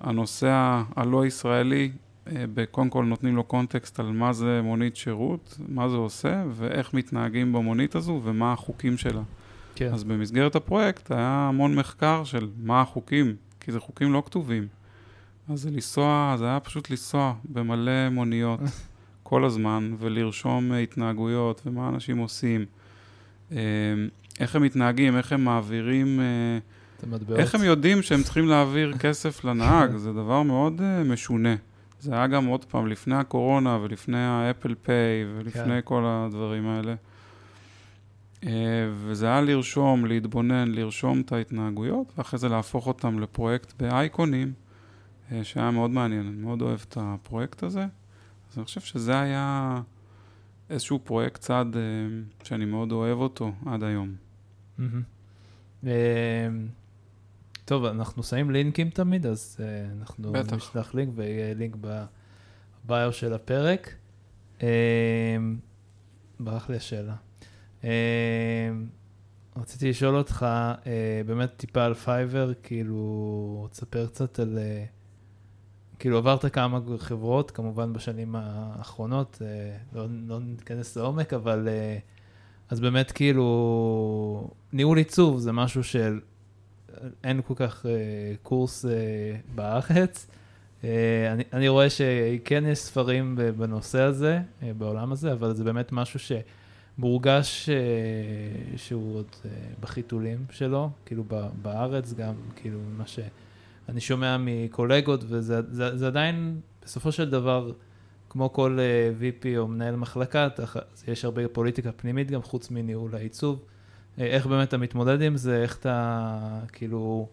[0.00, 1.90] הנוסע הלא ישראלי
[2.26, 6.94] אה, קודם כל נותנים לו קונטקסט על מה זה מונית שירות, מה זה עושה, ואיך
[6.94, 9.22] מתנהגים במונית הזו, ומה החוקים שלה.
[9.74, 9.92] כן.
[9.92, 14.68] אז במסגרת הפרויקט היה המון מחקר של מה החוקים, כי זה חוקים לא כתובים.
[15.48, 18.60] אז זה לנסוע, זה היה פשוט לנסוע במלא מוניות
[19.28, 22.64] כל הזמן, ולרשום התנהגויות ומה אנשים עושים.
[23.52, 23.58] אה,
[24.40, 26.20] איך הם מתנהגים, איך הם מעבירים...
[26.20, 31.54] אה, איך הם יודעים שהם צריכים להעביר כסף לנהג, זה דבר מאוד משונה.
[32.00, 35.80] זה היה גם עוד פעם לפני הקורונה ולפני האפל פיי ולפני כן.
[35.84, 36.94] כל הדברים האלה.
[38.46, 38.50] אה,
[38.94, 44.52] וזה היה לרשום, להתבונן, לרשום את ההתנהגויות, ואחרי זה להפוך אותם לפרויקט באייקונים,
[45.32, 47.86] אה, שהיה מאוד מעניין, אני מאוד אוהב את הפרויקט הזה.
[48.56, 49.80] אז אני חושב שזה היה
[50.70, 51.80] איזשהו פרויקט צד אה,
[52.42, 54.14] שאני מאוד אוהב אותו עד היום.
[54.78, 55.84] Mm-hmm.
[57.64, 60.32] טוב, אנחנו שמים לינקים תמיד, אז uh, אנחנו.
[60.56, 61.76] נשלח לינק ויהיה לינק
[62.84, 63.94] בביו של הפרק.
[66.40, 67.14] ברח לי השאלה.
[69.56, 70.46] רציתי לשאול אותך,
[71.26, 74.58] באמת טיפה על Fiverr, כאילו, תספר קצת על...
[74.58, 74.95] Uh,
[75.98, 82.00] כאילו עברת כמה חברות, כמובן בשנים האחרונות, uh, לא, לא ניכנס לעומק, אבל uh,
[82.70, 86.20] אז באמת כאילו, ניהול עיצוב זה משהו של
[87.24, 87.88] אין כל כך uh,
[88.42, 88.84] קורס
[89.54, 90.26] בארץ.
[91.32, 94.40] אני, אני רואה שכן יש ספרים בנושא הזה,
[94.78, 96.20] בעולם הזה, אבל זה באמת משהו
[96.98, 99.26] שמורגש uh, שהוא עוד
[99.80, 101.24] בחיתולים שלו, כאילו
[101.62, 103.04] בארץ גם, כאילו מה
[103.86, 107.72] שאני שומע מקולגות, וזה זה, זה עדיין, בסופו של דבר,
[108.30, 110.48] כמו כל uh, VP או מנהל מחלקה,
[111.08, 113.62] יש הרבה פוליטיקה פנימית גם, חוץ מניהול העיצוב.
[114.18, 116.38] איך באמת אתה מתמודד עם זה, איך אתה,
[116.72, 117.28] כאילו,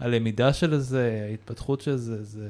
[0.00, 2.48] הלמידה של זה, ההתפתחות של זה, זה...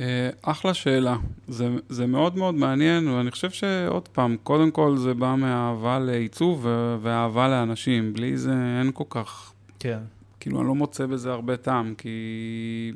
[0.00, 1.16] אה, אחלה שאלה.
[1.48, 6.66] זה, זה מאוד מאוד מעניין, ואני חושב שעוד פעם, קודם כל זה בא מאהבה לעיצוב
[7.02, 8.12] ואהבה לאנשים.
[8.12, 9.52] בלי זה אין כל כך...
[9.78, 9.98] כן.
[10.46, 12.92] כאילו, אני לא מוצא בזה הרבה טעם, כי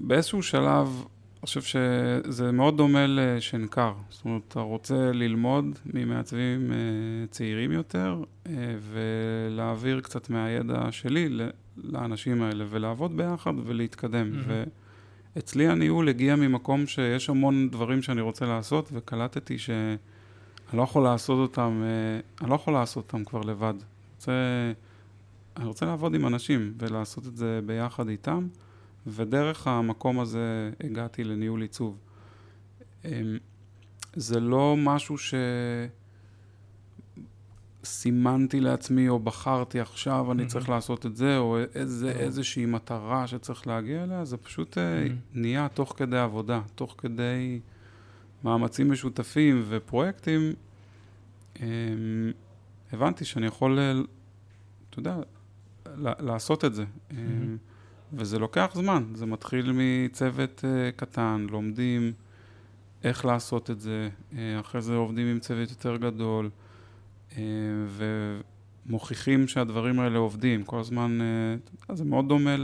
[0.00, 1.04] באיזשהו שלב
[1.40, 3.92] חושב שזה מאוד דומה לשנקר.
[4.10, 6.76] זאת אומרת, אתה רוצה ללמוד ממעצבים אה,
[7.30, 8.52] צעירים יותר, אה,
[8.92, 11.28] ולהעביר קצת מהידע שלי
[11.76, 14.32] לאנשים האלה, ולעבוד ביחד ולהתקדם.
[14.32, 15.36] Mm-hmm.
[15.36, 19.96] ואצלי הניהול הגיע ממקום שיש המון דברים שאני רוצה לעשות, וקלטתי שאני
[20.72, 23.74] לא יכול לעשות אותם, אה, אני לא יכול לעשות אותם כבר לבד.
[24.24, 24.72] רוצה,
[25.56, 28.48] אני רוצה לעבוד עם אנשים ולעשות את זה ביחד איתם.
[29.06, 31.98] ודרך המקום הזה הגעתי לניהול עיצוב.
[33.04, 33.10] אמ,
[34.16, 35.16] זה לא משהו
[37.82, 43.66] שסימנתי לעצמי או בחרתי עכשיו אני צריך לעשות את זה, או איזה, איזושהי מטרה שצריך
[43.66, 47.60] להגיע אליה, זה פשוט אה, נהיה תוך כדי עבודה, תוך כדי
[48.44, 50.52] מאמצים משותפים ופרויקטים.
[51.60, 51.66] אמ,
[52.92, 53.78] הבנתי שאני יכול,
[55.00, 55.16] אתה יודע,
[55.96, 56.84] לעשות את זה.
[56.84, 57.14] Mm-hmm.
[58.12, 62.12] וזה לוקח זמן, זה מתחיל מצוות uh, קטן, לומדים
[63.04, 66.50] איך לעשות את זה, uh, אחרי זה עובדים עם צוות יותר גדול,
[68.86, 70.64] ומוכיחים שהדברים האלה עובדים.
[70.64, 71.18] כל הזמן,
[71.92, 72.56] זה מאוד דומה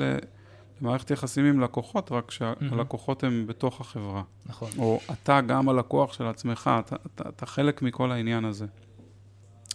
[0.81, 4.23] למערכת יחסים עם לקוחות, רק שהלקוחות הם בתוך החברה.
[4.47, 4.71] נכון.
[4.79, 8.67] או אתה גם הלקוח של עצמך, אתה, אתה, אתה חלק מכל העניין הזה.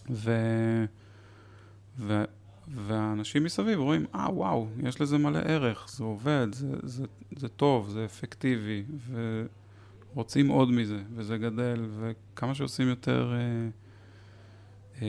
[0.09, 0.31] ו...
[1.99, 2.23] ו...
[2.73, 7.05] והאנשים מסביב רואים, אה, ah, וואו, יש לזה מלא ערך, זה עובד, זה, זה,
[7.35, 8.83] זה טוב, זה אפקטיבי,
[10.13, 13.69] ורוצים עוד מזה, וזה גדל, וכמה שעושים יותר אה,
[15.01, 15.07] אה,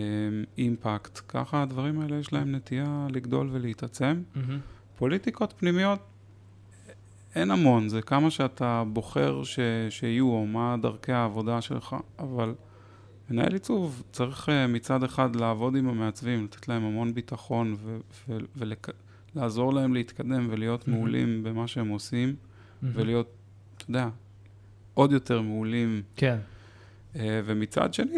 [0.59, 4.23] אימפקט, ככה הדברים האלה יש להם נטייה לגדול ולהתעצם.
[4.35, 4.39] Mm-hmm.
[4.97, 6.01] פוליטיקות פנימיות,
[7.35, 9.59] אין המון, זה כמה שאתה בוחר ש,
[9.91, 12.55] שיהיו, או מה דרכי העבודה שלך, אבל...
[13.31, 17.77] מנהל עיצוב צריך אה, מצד אחד לעבוד עם המעצבים, לתת להם המון ביטחון
[18.57, 20.89] ולעזור להם להתקדם ולהיות.
[20.89, 22.37] מעולים במה שהם עושים.
[22.83, 23.31] ולהיות,
[23.77, 24.09] אתה יודע,
[24.95, 26.03] עוד יותר מעולים.
[26.17, 26.39] כן.
[27.17, 28.17] אה, ומצד שני,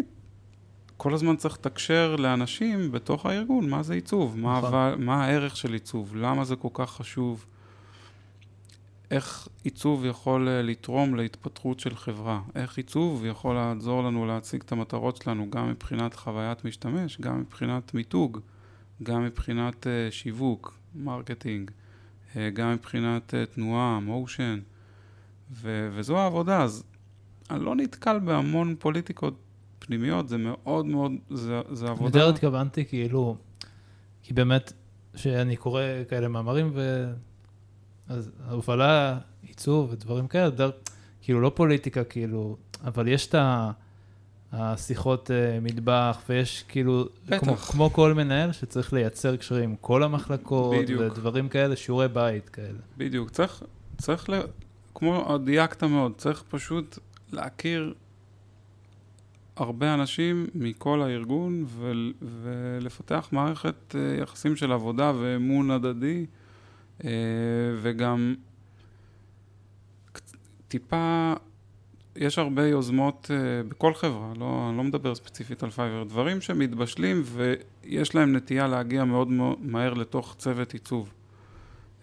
[0.97, 4.73] כל הזמן צריך לתקשר לאנשים בתוך הארגון, מה זה עיצוב, נכון.
[4.73, 7.47] מה, מה הערך של עיצוב, למה זה כל כך חשוב.
[9.11, 14.73] איך עיצוב יכול אה, לתרום להתפתחות של חברה, איך עיצוב יכול לעזור לנו להציג את
[14.73, 18.39] המטרות שלנו גם מבחינת חוויית משתמש, גם מבחינת מיתוג,
[19.03, 24.59] גם מבחינת uh, שיווק, marketing, uh, גם מבחינת תנועה, motion,
[25.51, 26.85] ו- וזו העבודה, אז
[27.51, 29.35] אני לא נתקל בהמון פוליטיקות
[29.79, 32.19] פנימיות, זה מאוד מאוד, זה, זה עבודה.
[32.19, 33.37] יותר התכוונתי כאילו,
[34.23, 34.73] כי באמת,
[35.15, 37.13] שאני קורא כאלה מאמרים ו...
[38.09, 40.71] אז הובלה, עיצוב ודברים כאלה, דר,
[41.23, 43.35] כאילו לא פוליטיקה, כאילו, אבל יש את
[44.53, 47.09] השיחות uh, מטבח, ויש כאילו,
[47.41, 51.03] כמו, כמו כל מנהל שצריך לייצר קשרים עם כל המחלקות, בדיוק.
[51.03, 52.79] ודברים כאלה, שיעורי בית כאלה.
[52.97, 53.63] בדיוק, צריך,
[53.99, 54.41] צריך, ל...
[54.95, 56.99] כמו דייקת מאוד, צריך פשוט
[57.33, 57.95] להכיר
[59.57, 61.93] הרבה אנשים מכל הארגון ו...
[62.23, 66.27] ולפתח מערכת uh, יחסים של עבודה ואמון הדדי.
[67.05, 67.11] אה,
[67.83, 68.35] וגם
[70.69, 71.33] טיפה,
[72.17, 77.23] יש הרבה יוזמות אה, בכל חברה, לא, אני לא מדבר ספציפית על Fiverr, דברים שמתבשלים
[77.25, 79.29] ויש להם נטייה להגיע מאוד
[79.61, 81.13] מהר לתוך צוות עיצוב.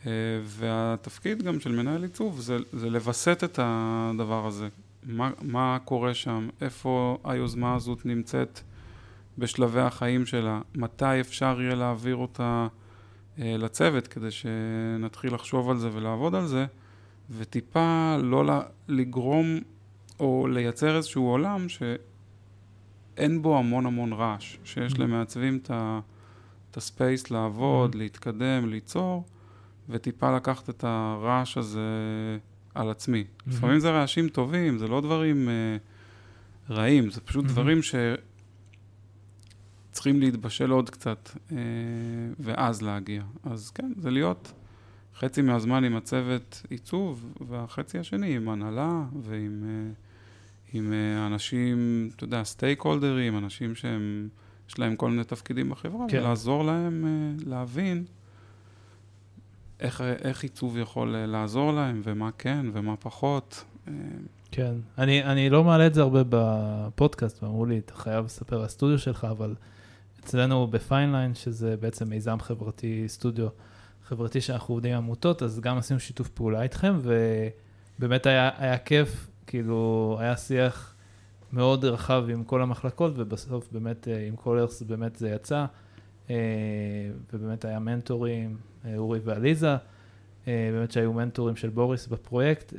[0.05, 0.11] אה,
[0.43, 4.67] והתפקיד גם של מנהל עיצוב זה, זה לווסת את הדבר הזה.
[5.03, 8.59] מה, מה קורה שם, איפה היוזמה הזאת נמצאת
[9.37, 12.67] בשלבי החיים שלה, מתי אפשר יהיה להעביר אותה
[13.37, 16.65] לצוות כדי שנתחיל לחשוב על זה ולעבוד על זה,
[17.37, 18.43] וטיפה לא
[18.87, 19.59] לגרום
[20.19, 24.99] או לייצר איזשהו עולם שאין בו המון המון רעש, שיש mm-hmm.
[24.99, 25.59] למעצבים
[26.71, 27.97] את הספייס לעבוד, mm-hmm.
[27.97, 29.23] להתקדם, ליצור,
[29.89, 31.79] וטיפה לקחת את הרעש הזה
[32.75, 33.23] על עצמי.
[33.23, 33.43] Mm-hmm.
[33.47, 37.47] לפעמים זה רעשים טובים, זה לא דברים uh, רעים, זה פשוט mm-hmm.
[37.47, 37.95] דברים ש...
[39.95, 41.57] צריכים להתבשל עוד קצת, אה,
[42.39, 43.23] ואז להגיע.
[43.43, 44.53] אז כן, זה להיות
[45.15, 49.91] חצי מהזמן עם הצוות עיצוב, והחצי השני עם הנהלה ועם אה,
[50.73, 54.29] עם אה, אנשים, אתה יודע, סטייק הולדרים, אנשים שהם,
[54.69, 56.17] יש להם כל מיני תפקידים בחברה, כן.
[56.19, 57.05] ולעזור להם
[57.45, 58.05] להבין
[59.79, 63.65] איך, איך עיצוב יכול לעזור להם, ומה כן ומה פחות.
[64.51, 68.65] כן, אני, אני לא מעלה את זה הרבה בפודקאסט, ואמרו לי, אתה חייב לספר על
[68.65, 69.55] הסטודיו שלך, אבל
[70.25, 73.47] אצלנו בפיינליין, שזה בעצם מיזם חברתי, סטודיו
[74.07, 76.99] חברתי שאנחנו עובדים עם עמותות, אז גם עשינו שיתוף פעולה איתכם,
[77.99, 80.95] ובאמת היה, היה כיף, כאילו, היה שיח
[81.53, 85.65] מאוד רחב עם כל המחלקות, ובסוף באמת אה, עם ארס באמת זה יצא,
[86.29, 86.35] אה,
[87.33, 89.75] ובאמת היה מנטורים, אה, אורי ועליזה.
[90.47, 92.73] באמת שהיו מנטורים של בוריס בפרויקט,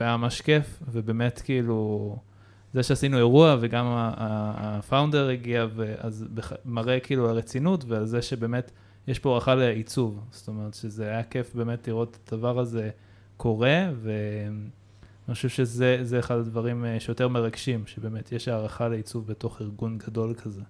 [0.00, 2.16] והיה ממש כיף, ובאמת כאילו,
[2.72, 5.66] זה שעשינו אירוע וגם הפאונדר הגיע,
[5.98, 6.24] אז
[6.64, 8.70] מראה כאילו הרצינות ועל זה שבאמת
[9.08, 12.90] יש פה הערכה לעיצוב, זאת אומרת שזה היה כיף באמת לראות את הדבר הזה
[13.36, 19.98] קורה, ואני חושב שזה אחד הדברים אה, שיותר מרגשים, שבאמת יש הערכה לעיצוב בתוך ארגון
[19.98, 20.62] גדול כזה.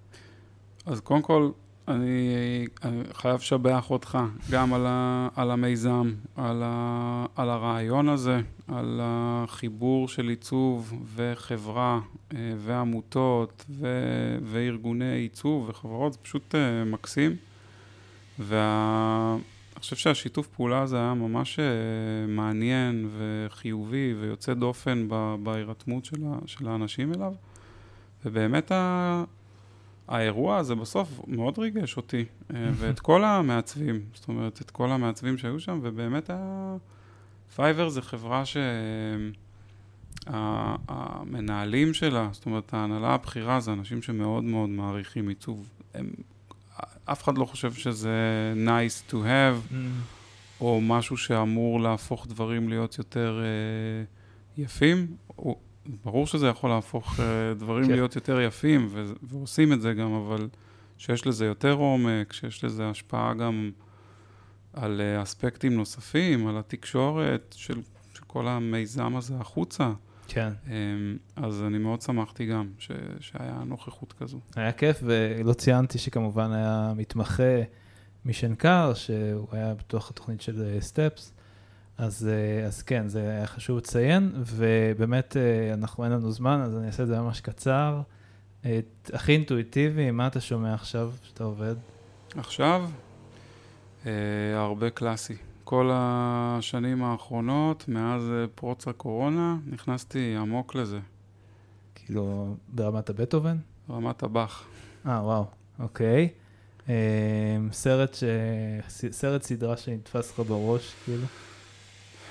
[0.86, 1.50] אז קודם כל,
[1.88, 4.18] אני, אני חייב לשבח אותך
[4.50, 12.00] גם על, ה, על המיזם, על, ה, על הרעיון הזה, על החיבור של עיצוב וחברה
[12.34, 13.86] אה, ועמותות ו,
[14.42, 17.36] וארגוני עיצוב וחברות, זה פשוט אה, מקסים.
[18.38, 19.40] ואני
[19.78, 21.64] חושב שהשיתוף פעולה הזה היה ממש אה,
[22.28, 25.08] מעניין וחיובי ויוצא דופן
[25.42, 26.16] בהירתמות של,
[26.46, 27.32] של האנשים אליו.
[28.24, 29.24] ובאמת ה...
[30.08, 35.38] האירוע הזה בסוף מאוד ריגש אותי, אה, ואת כל המעצבים, זאת אומרת, את כל המעצבים
[35.38, 36.76] שהיו שם, ובאמת היה...
[37.54, 38.42] Fiverr זה חברה
[40.26, 42.00] שהמנהלים שה...
[42.00, 45.68] שלה, זאת אומרת, ההנהלה הבכירה זה אנשים שמאוד מאוד מעריכים עיצוב.
[45.94, 46.10] הם...
[47.04, 49.74] אף אחד לא חושב שזה nice to have, mm.
[50.60, 55.16] או משהו שאמור להפוך דברים להיות יותר uh, יפים.
[56.04, 57.90] ברור שזה יכול להפוך אה, דברים כן.
[57.92, 60.48] להיות יותר יפים, ו- ועושים את זה גם, אבל
[60.98, 63.70] שיש לזה יותר עומק, שיש לזה השפעה גם
[64.72, 67.80] על אה, אספקטים נוספים, על התקשורת של,
[68.14, 69.92] של כל המיזם הזה החוצה.
[70.28, 70.52] כן.
[70.66, 74.38] אמ, אז אני מאוד שמחתי גם ש- שהיה נוכחות כזו.
[74.56, 77.62] היה כיף, ולא ציינתי שכמובן היה מתמחה
[78.24, 81.32] משנקר, שהוא היה בתוך התוכנית של סטפס.
[82.00, 86.60] אה, אז, אה, אז כן, זה היה חשוב לציין, ובאמת אה, אנחנו אין לנו זמן,
[86.60, 88.00] אז אני אעשה את זה ממש קצר.
[89.12, 91.74] הכי אינטואיטיבי, מה אתה שומע עכשיו שאתה עובד?
[92.36, 92.90] עכשיו,
[94.06, 94.12] אה,
[94.54, 95.36] הרבה קלאסי.
[95.64, 100.98] כל השנים האחרונות, מאז אה, פרוץ הקורונה, נכנסתי עמוק לזה.
[101.94, 103.56] כאילו, ברמת הבטהובן?
[103.88, 104.66] ברמת הבאך.
[105.06, 105.44] אה, וואו,
[105.78, 106.28] אוקיי.
[106.88, 106.94] אה,
[107.72, 108.24] סרט, ש...
[109.10, 111.26] סרט סדרה שנתפס לך בראש, כאילו?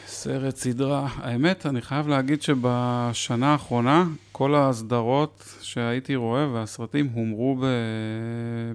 [0.09, 1.07] סרט, סדרה.
[1.15, 7.65] האמת, אני חייב להגיד שבשנה האחרונה, כל הסדרות שהייתי רואה והסרטים הומרו ב...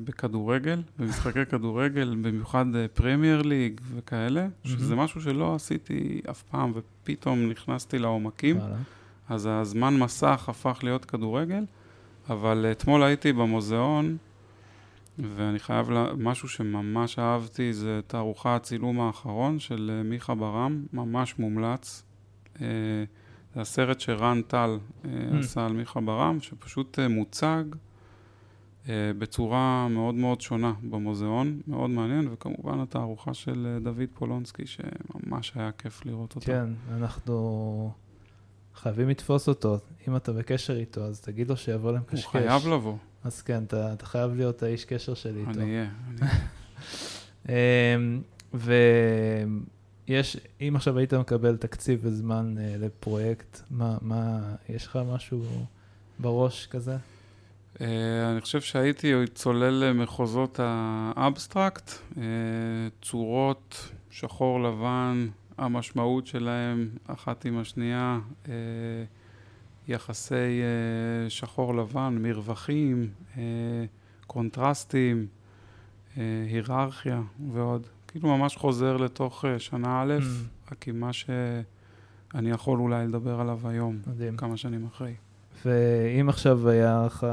[0.04, 2.64] בכדורגל, במשחקי כדורגל, במיוחד
[2.94, 8.58] פרמייר ליג וכאלה, שזה משהו שלא עשיתי אף פעם, ופתאום נכנסתי לעומקים.
[9.28, 11.64] אז הזמן מסך הפך להיות כדורגל,
[12.30, 14.16] אבל אתמול הייתי במוזיאון,
[15.18, 16.06] ואני חייב, לה...
[16.18, 22.02] משהו שממש אהבתי זה תערוכה הצילום האחרון של אה, מיכה ברם, ממש מומלץ.
[22.60, 22.66] אה,
[23.54, 25.36] זה הסרט שרן טל אה, mm.
[25.36, 27.64] עשה על מיכה ברם, שפשוט מוצג
[29.18, 36.06] בצורה מאוד מאוד שונה במוזיאון, מאוד מעניין, וכמובן התערוכה של דוד פולונסקי, שממש היה כיף
[36.06, 36.46] לראות אותה.
[36.46, 37.92] כן, אנחנו
[38.74, 39.78] חייבים לתפוס אותו.
[40.08, 42.24] אם אתה בקשר איתו, אז תגיד לו שיבוא למקשקש.
[42.24, 42.96] הוא חייב לבוא.
[43.24, 45.50] אז כן, אתה, אתה חייב להיות האיש קשר שלי איתו.
[45.50, 46.20] אני אהיה, אני
[47.48, 47.96] אהיה.
[47.96, 48.22] אמ,
[50.08, 55.44] ויש, אם עכשיו היית מקבל תקציב וזמן uh, לפרויקט, מה, מה, יש לך משהו
[56.18, 56.96] בראש כזה?
[57.74, 57.80] Uh,
[58.32, 62.18] אני חושב שהייתי צולל למחוזות האבסטרקט, uh,
[63.02, 68.18] צורות, שחור לבן, המשמעות שלהם אחת עם השנייה.
[68.44, 68.48] Uh,
[69.88, 73.38] יחסי uh, שחור לבן, מרווחים, uh,
[74.26, 75.26] קונטרסטים,
[76.14, 76.18] uh,
[76.50, 77.22] היררכיה
[77.52, 77.86] ועוד.
[78.08, 80.72] כאילו ממש חוזר לתוך שנה א', mm.
[80.72, 84.36] רק עם מה שאני יכול אולי לדבר עליו היום, מדהים.
[84.36, 85.14] כמה שנים אחרי.
[85.64, 87.26] ואם עכשיו היה לך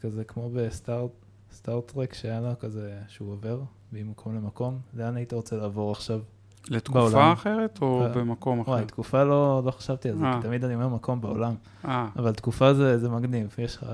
[0.00, 6.20] כזה כמו בסטארט-טרק, שהיה לו כזה שהוא עובר ממקום למקום, לאן היית רוצה לעבור עכשיו?
[6.70, 7.32] לתקופה בעולם.
[7.32, 8.18] אחרת או ב...
[8.18, 8.70] במקום אחר?
[8.70, 11.54] וואי, תקופה לא, לא חשבתי על זה, כי תמיד אני אומר מקום בעולם.
[11.84, 11.88] 아.
[12.16, 13.86] אבל תקופה זה, זה מגניב, יש לך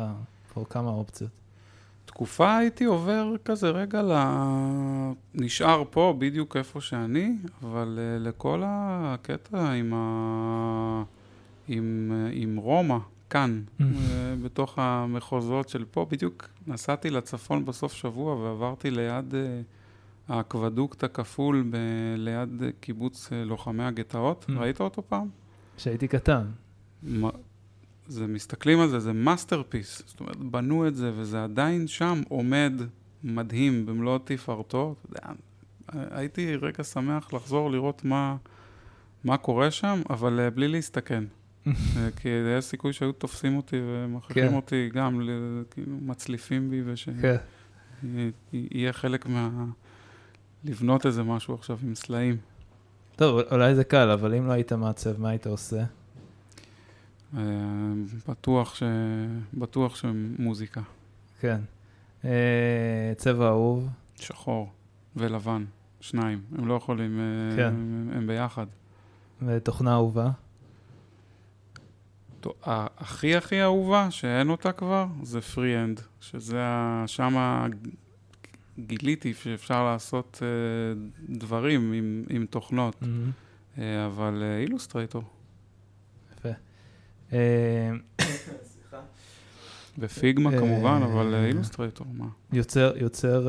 [0.55, 1.31] פה כמה אופציות.
[2.05, 4.13] תקופה הייתי עובר כזה רגע ל...
[5.35, 11.03] נשאר פה בדיוק איפה שאני, אבל לכל הקטע עם, ה...
[11.69, 12.99] עם, עם רומא,
[13.31, 13.83] כאן, uh,
[14.45, 19.33] בתוך המחוזות של פה, בדיוק נסעתי לצפון בסוף שבוע ועברתי ליד...
[19.33, 19.37] Uh,
[20.33, 21.77] האקוודוקט הכפול ב-
[22.17, 24.47] ליד קיבוץ אה, לוחמי הגטאות.
[24.49, 24.53] Mm.
[24.59, 25.29] ראית אותו פעם?
[25.77, 26.47] כשהייתי קטן.
[27.03, 27.31] מה,
[28.07, 30.03] זה, מסתכלים על זה, זה masterpiece.
[30.07, 32.73] זאת אומרת, בנו את זה, וזה עדיין שם עומד
[33.25, 34.95] מדהים במלוא תפארתו.
[35.93, 38.37] הייתי רגע שמח לחזור לראות מה,
[39.25, 41.25] מה קורה שם, אבל uh, בלי להסתכן.
[41.67, 41.73] אה,
[42.17, 44.55] כי היה סיכוי שהיו תופסים אותי ומכריחים כן.
[44.55, 45.29] אותי גם,
[45.71, 47.39] כאילו, מצליפים בי, ושיהיה
[48.73, 48.93] כן.
[48.93, 49.51] חלק מה...
[50.65, 52.37] לבנות איזה משהו עכשיו עם סלעים.
[53.17, 55.85] טוב, אולי זה קל, אבל אם לא היית מעצב, מה היית עושה?
[57.37, 57.43] אה,
[58.29, 58.83] בטוח ש...
[59.55, 60.81] בטוח שמוזיקה.
[61.41, 61.61] כן.
[62.25, 63.89] אה, צבע אהוב?
[64.17, 64.71] שחור
[65.17, 65.65] ולבן,
[66.01, 66.43] שניים.
[66.59, 67.67] הם לא יכולים, אה, כן.
[67.67, 68.67] הם, הם ביחד.
[69.43, 70.31] ותוכנה אהובה?
[72.65, 77.05] הכי הכי אהובה, שאין אותה כבר, זה FreeHand, שזה ה...
[77.07, 77.67] שמה
[78.87, 83.77] גיליתי שאפשר לעשות uh, דברים עם, עם תוכנות, mm-hmm.
[83.77, 85.23] uh, אבל Illustrator.
[85.23, 86.49] Uh, יפה.
[87.31, 87.35] Uh,
[89.99, 92.29] ו Figma כמובן, אבל Illustrator, מה?
[92.53, 93.49] יוצר, יוצר,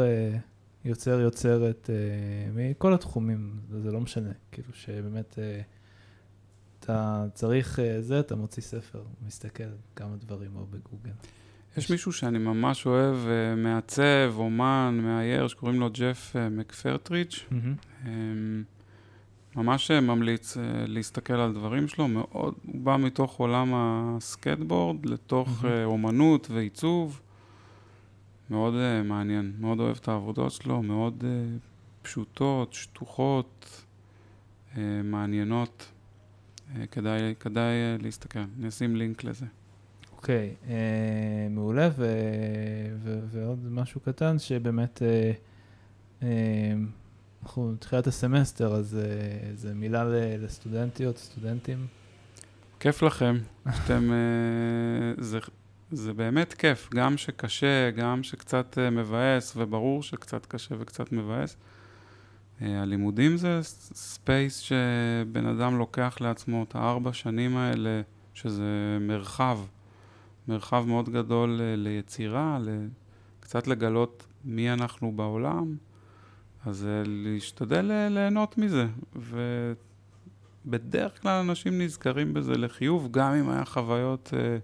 [0.86, 5.34] יוצר, יוצרת uh, מכל התחומים, זה לא משנה, כאילו שבאמת...
[5.34, 5.64] Uh,
[6.84, 9.64] אתה צריך זה, אתה מוציא ספר, מסתכל
[9.96, 11.12] כמה דברים או בגוגל.
[11.78, 13.15] יש מישהו שאני ממש אוהב,
[13.57, 17.45] מעצב, אומן, מאייר, שקוראים לו ג'ף מקפרטריץ'.
[17.49, 18.07] Mm-hmm.
[19.55, 20.57] ממש ממליץ
[20.88, 25.67] להסתכל על דברים שלו, מאוד, הוא בא מתוך עולם הסקטבורד לתוך mm-hmm.
[25.86, 27.21] אומנות ועיצוב.
[28.49, 31.59] מאוד uh, מעניין, מאוד אוהב את העבודות שלו, מאוד uh,
[32.01, 33.86] פשוטות, שטוחות,
[34.74, 35.86] uh, מעניינות.
[35.86, 39.45] Uh, כדאי, כדאי uh, להסתכל, אני אשים לינק לזה.
[40.24, 40.69] אוקיי, uh,
[41.49, 46.26] מעולה, ו- ו- ועוד משהו קטן, שבאמת uh, uh,
[47.43, 50.03] אנחנו תחילת הסמסטר, אז uh, זה מילה
[50.38, 51.88] לסטודנטיות, סטודנטים.
[52.80, 53.38] כיף לכם,
[53.76, 55.39] שאתם, uh, זה,
[55.91, 61.57] זה באמת כיף, גם שקשה, גם שקצת uh, מבאס, וברור שקצת קשה וקצת מבאס.
[62.59, 63.59] Uh, הלימודים זה
[63.93, 68.01] space שבן אדם לוקח לעצמו את הארבע שנים האלה,
[68.34, 69.59] שזה מרחב.
[70.48, 72.60] מרחב מאוד גדול ליצירה,
[73.39, 75.76] קצת לגלות מי אנחנו בעולם,
[76.66, 78.88] אז להשתדל ליהנות מזה.
[80.66, 84.58] ובדרך כלל אנשים נזכרים בזה לחיוב, גם אם היה חוויות אה,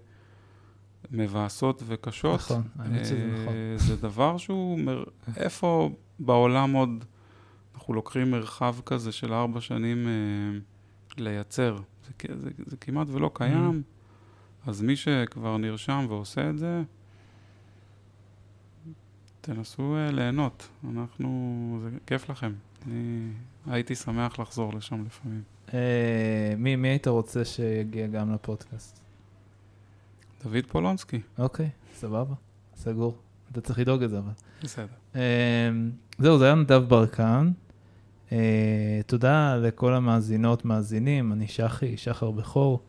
[1.10, 2.40] מבאסות וקשות.
[2.40, 3.54] נכון, האמת שזה נכון.
[3.76, 5.04] זה דבר שהוא, מר...
[5.36, 7.04] איפה בעולם עוד
[7.74, 10.58] אנחנו לוקחים מרחב כזה של ארבע שנים אה,
[11.18, 11.76] לייצר?
[12.06, 13.82] זה, זה, זה כמעט ולא קיים.
[13.82, 13.99] Mm-hmm.
[14.66, 16.82] אז מי שכבר נרשם ועושה את זה,
[19.40, 20.68] תנסו uh, ליהנות.
[20.90, 22.52] אנחנו, זה כיף לכם.
[22.86, 23.30] אני
[23.66, 25.42] הייתי שמח לחזור לשם לפעמים.
[25.68, 25.72] Uh,
[26.56, 29.00] מי, מי היית רוצה שיגיע גם לפודקאסט?
[30.44, 31.20] דוד פולונסקי.
[31.38, 32.34] אוקיי, okay, סבבה,
[32.76, 33.16] סגור.
[33.52, 34.32] אתה צריך לדאוג את זה אבל.
[34.62, 34.86] בסדר.
[35.14, 35.16] Uh,
[36.18, 37.50] זהו, זה היה נדב ברקן.
[38.28, 38.32] Uh,
[39.06, 42.80] תודה לכל המאזינות, מאזינים, אני שחי, שחר בכור.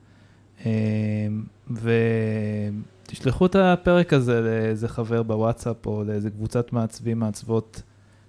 [0.65, 1.43] אמ,
[1.75, 7.81] ותשלחו את הפרק הזה לאיזה חבר בוואטסאפ או לאיזה קבוצת מעצבים מעצבות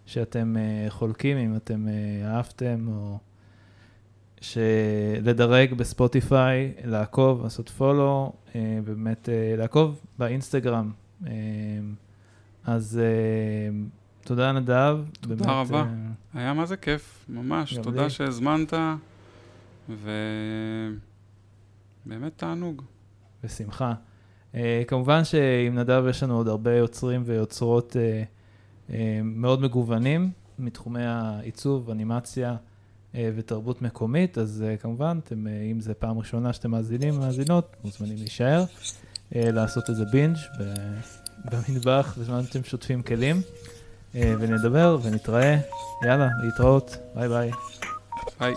[0.06, 3.18] שאתם uh, חולקים, אם אתם uh, אהבתם, או
[5.22, 10.90] לדרג בספוטיפיי, לעקוב, לעשות פולו, uh, באמת uh, לעקוב באינסטגרם.
[11.24, 11.26] Uh,
[12.64, 14.98] אז uh, תודה נדב.
[15.20, 17.74] תודה באמת, רבה, uh, היה מה זה כיף, ממש.
[17.74, 18.10] תודה לי.
[18.10, 18.72] שהזמנת,
[19.88, 20.10] ו...
[22.06, 22.82] באמת תענוג.
[23.44, 23.92] בשמחה.
[24.52, 31.04] Uh, כמובן שעם נדב יש לנו עוד הרבה יוצרים ויוצרות uh, uh, מאוד מגוונים מתחומי
[31.04, 32.56] העיצוב, אנימציה
[33.12, 37.76] uh, ותרבות מקומית, אז uh, כמובן, אתם, uh, אם זו פעם ראשונה שאתם מאזינים ומאזינות,
[37.84, 40.36] מוזמנים להישאר, uh, לעשות איזה בינג'
[41.44, 43.40] במטבח בזמן שאתם שוטפים כלים,
[44.12, 45.58] uh, ונדבר ונתראה.
[46.04, 47.50] יאללה, להתראות, ביי ביי.
[48.40, 48.54] ביי.